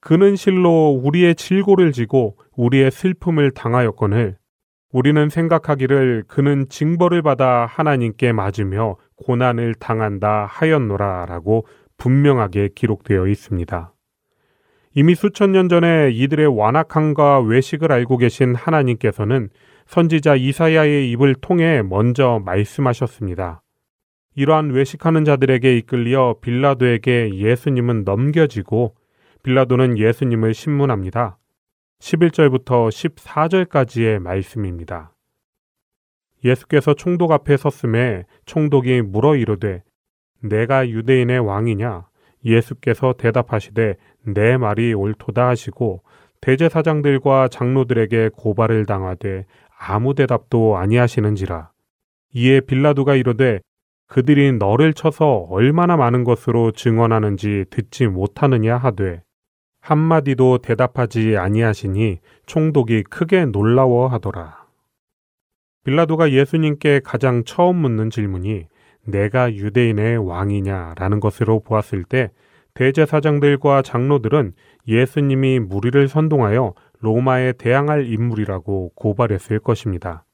[0.00, 4.36] 그는 실로 우리의 질고를 지고 우리의 슬픔을 당하였거늘
[4.90, 11.68] 우리는 생각하기를 그는 징벌을 받아 하나님께 맞으며 고난을 당한다 하였노라 라고
[11.98, 13.92] 분명하게 기록되어 있습니다.
[14.92, 19.48] 이미 수천 년 전에 이들의 완악함과 외식을 알고 계신 하나님께서는
[19.86, 23.62] 선지자 이사야의 입을 통해 먼저 말씀하셨습니다.
[24.34, 28.96] 이러한 외식하는 자들에게 이끌려 빌라도에게 예수님은 넘겨지고
[29.44, 31.38] 빌라도는 예수님을 신문합니다.
[32.00, 35.14] 11절부터 14절까지의 말씀입니다.
[36.44, 39.82] 예수께서 총독 앞에 섰음에 총독이 물어 이르되
[40.42, 42.08] 내가 유대인의 왕이냐
[42.44, 46.02] 예수께서 대답하시되 내 말이 옳도다 하시고
[46.40, 49.44] 대제사장들과 장로들에게 고발을 당하되
[49.78, 51.70] 아무 대답도 아니하시는지라.
[52.34, 53.60] 이에 빌라도가 이르되
[54.06, 59.22] 그들이 너를 쳐서 얼마나 많은 것으로 증언하는지 듣지 못하느냐 하되
[59.80, 64.66] 한마디도 대답하지 아니하시니 총독이 크게 놀라워하더라.
[65.84, 68.66] 빌라도가 예수님께 가장 처음 묻는 질문이
[69.06, 72.30] 내가 유대인의 왕이냐라는 것으로 보았을 때
[72.74, 74.52] 대제사장들과 장로들은
[74.86, 80.24] 예수님이 무리를 선동하여 로마에 대항할 인물이라고 고발했을 것입니다.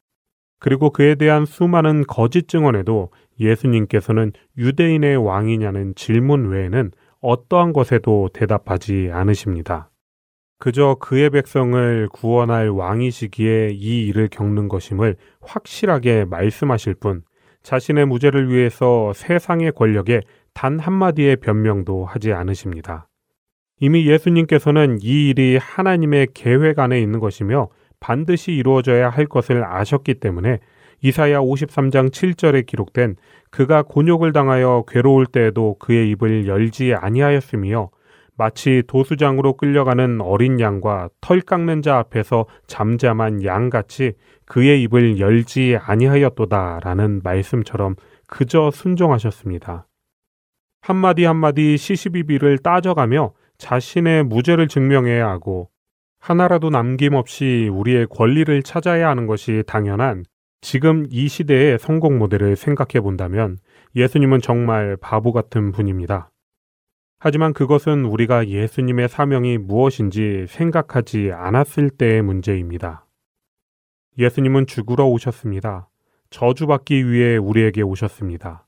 [0.59, 9.91] 그리고 그에 대한 수많은 거짓 증언에도 예수님께서는 유대인의 왕이냐는 질문 외에는 어떠한 것에도 대답하지 않으십니다.
[10.59, 17.23] 그저 그의 백성을 구원할 왕이시기에 이 일을 겪는 것임을 확실하게 말씀하실 뿐
[17.63, 20.23] 자신의 무죄를 위해서 세상의 권력에
[20.57, 23.09] 단 한마디의 변명도 하지 않으십니다.
[23.79, 27.69] 이미 예수님께서는 이 일이 하나님의 계획 안에 있는 것이며
[28.01, 30.61] 반드시 이루어져야 할 것을 아셨기 때문에
[31.03, 33.17] 이사야 53장 7절에 기록된
[33.51, 37.91] 그가 곤욕을 당하여 괴로울 때에도 그의 입을 열지 아니하였으며
[38.39, 44.15] 마치 도수장으로 끌려가는 어린 양과 털 깎는 자 앞에서 잠잠한 양같이
[44.47, 47.97] 그의 입을 열지 아니하였도다라는 말씀처럼
[48.27, 49.86] 그저 순종하셨습니다.
[50.81, 55.71] 한마디 한마디 시시비비를 따져가며 자신의 무죄를 증명해야 하고
[56.21, 60.25] 하나라도 남김없이 우리의 권리를 찾아야 하는 것이 당연한
[60.61, 63.59] 지금 이 시대의 성공 모델을 생각해 본다면
[63.95, 66.31] 예수님은 정말 바보 같은 분입니다.
[67.19, 73.07] 하지만 그것은 우리가 예수님의 사명이 무엇인지 생각하지 않았을 때의 문제입니다.
[74.19, 75.89] 예수님은 죽으러 오셨습니다.
[76.31, 78.66] 저주받기 위해 우리에게 오셨습니다.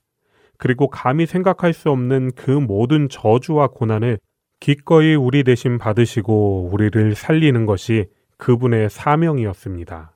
[0.59, 4.19] 그리고 감히 생각할 수 없는 그 모든 저주와 고난을
[4.59, 8.07] 기꺼이 우리 대신 받으시고 우리를 살리는 것이
[8.37, 10.15] 그분의 사명이었습니다.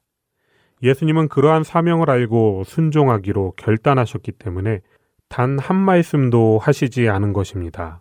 [0.84, 4.82] 예수님은 그러한 사명을 알고 순종하기로 결단하셨기 때문에
[5.30, 8.00] 단 한 말씀도 하시지 않은 것입니다.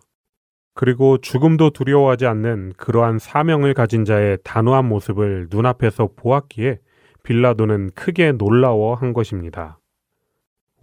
[0.75, 6.79] 그리고 죽음도 두려워하지 않는 그러한 사명을 가진 자의 단호한 모습을 눈앞에서 보았기에
[7.23, 9.79] 빌라도는 크게 놀라워 한 것입니다.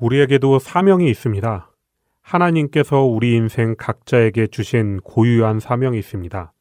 [0.01, 1.71] 우리에게도 사명이 있습니다.
[2.23, 6.53] 하나님께서 우리 인생 각자에게 주신 고유한 사명이 있습니다.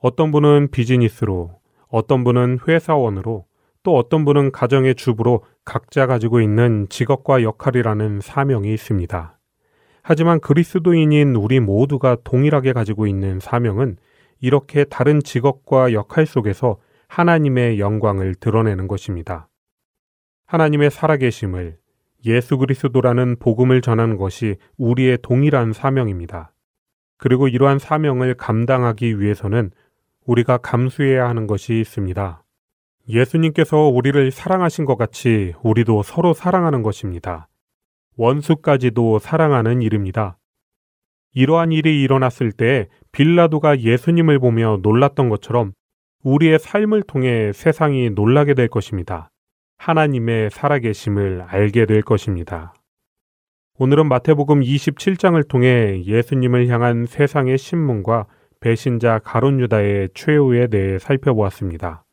[0.00, 1.58] 어떤 분은 비즈니스로,
[1.88, 3.44] 어떤 분은 회사원으로,
[3.82, 9.38] 또 어떤 분은 가정의 주부로 각자 가지고 있는 직업과 역할이라는 사명이 있습니다.
[10.02, 13.98] 하지만 그리스도인인 우리 모두가 동일하게 가지고 있는 사명은
[14.40, 19.48] 이렇게 다른 직업과 역할 속에서 하나님의 영광을 드러내는 것입니다.
[20.46, 21.81] 하나님의 살아계심을,
[22.24, 26.52] 예수 그리스도라는 복음을 전하는 것이 우리의 동일한 사명입니다.
[27.18, 29.70] 그리고 이러한 사명을 감당하기 위해서는
[30.26, 32.42] 우리가 감수해야 하는 것이 있습니다.
[33.08, 37.48] 예수님께서 우리를 사랑하신 것 같이 우리도 서로 사랑하는 것입니다.
[38.16, 40.38] 원수까지도 사랑하는 일입니다.
[41.34, 45.72] 이러한 일이 일어났을 때 빌라도가 예수님을 보며 놀랐던 것처럼
[46.22, 49.31] 우리의 삶을 통해 세상이 놀라게 될 것입니다.
[49.82, 52.72] 하나님의 살아계심을 알게 될 것입니다.
[53.80, 58.26] 오늘은 마태복음 27장을 통해 예수님을 향한 세상의 신문과
[58.60, 62.04] 배신자 가론 유다의 최후에 대해 살펴보았습니다.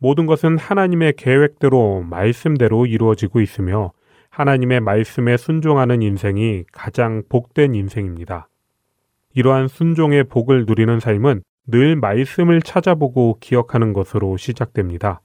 [0.00, 3.92] 모든 것은 하나님의 계획대로 말씀대로 이루어지고 있으며
[4.30, 8.48] 하나님의 말씀에 순종하는 인생이 가장 복된 인생입니다.
[9.34, 15.20] 이러한 순종의 복을 누리는 삶은 늘 말씀을 찾아보고 기억하는 것으로 시작됩니다.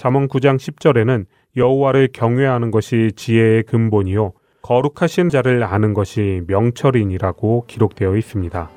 [0.00, 1.26] 잠언 9장 10절에는
[1.58, 4.32] 여호와를 경외하는 것이 지혜의 근본이요
[4.62, 8.70] 거룩하신 자를 아는 것이 명철이니라고 기록되어 있습니다.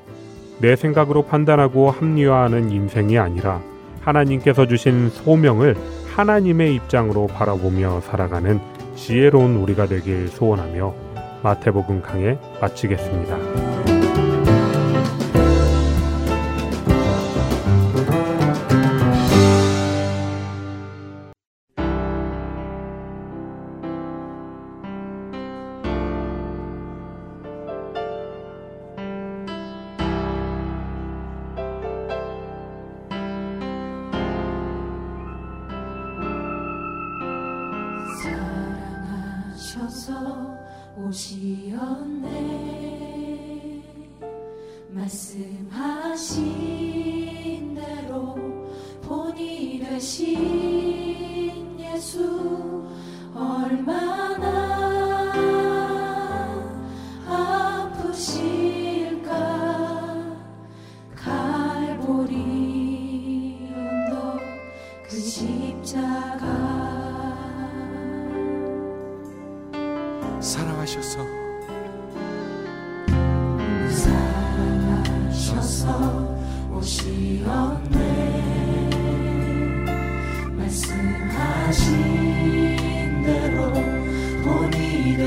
[0.59, 3.61] 내 생각으로 판단하고 합리화하는 인생이 아니라
[4.01, 5.77] 하나님께서 주신 소명을
[6.13, 8.59] 하나님의 입장으로 바라보며 살아가는
[8.97, 10.93] 지혜로운 우리가 되길 소원하며
[11.41, 13.92] 마태복음 강해 마치겠습니다.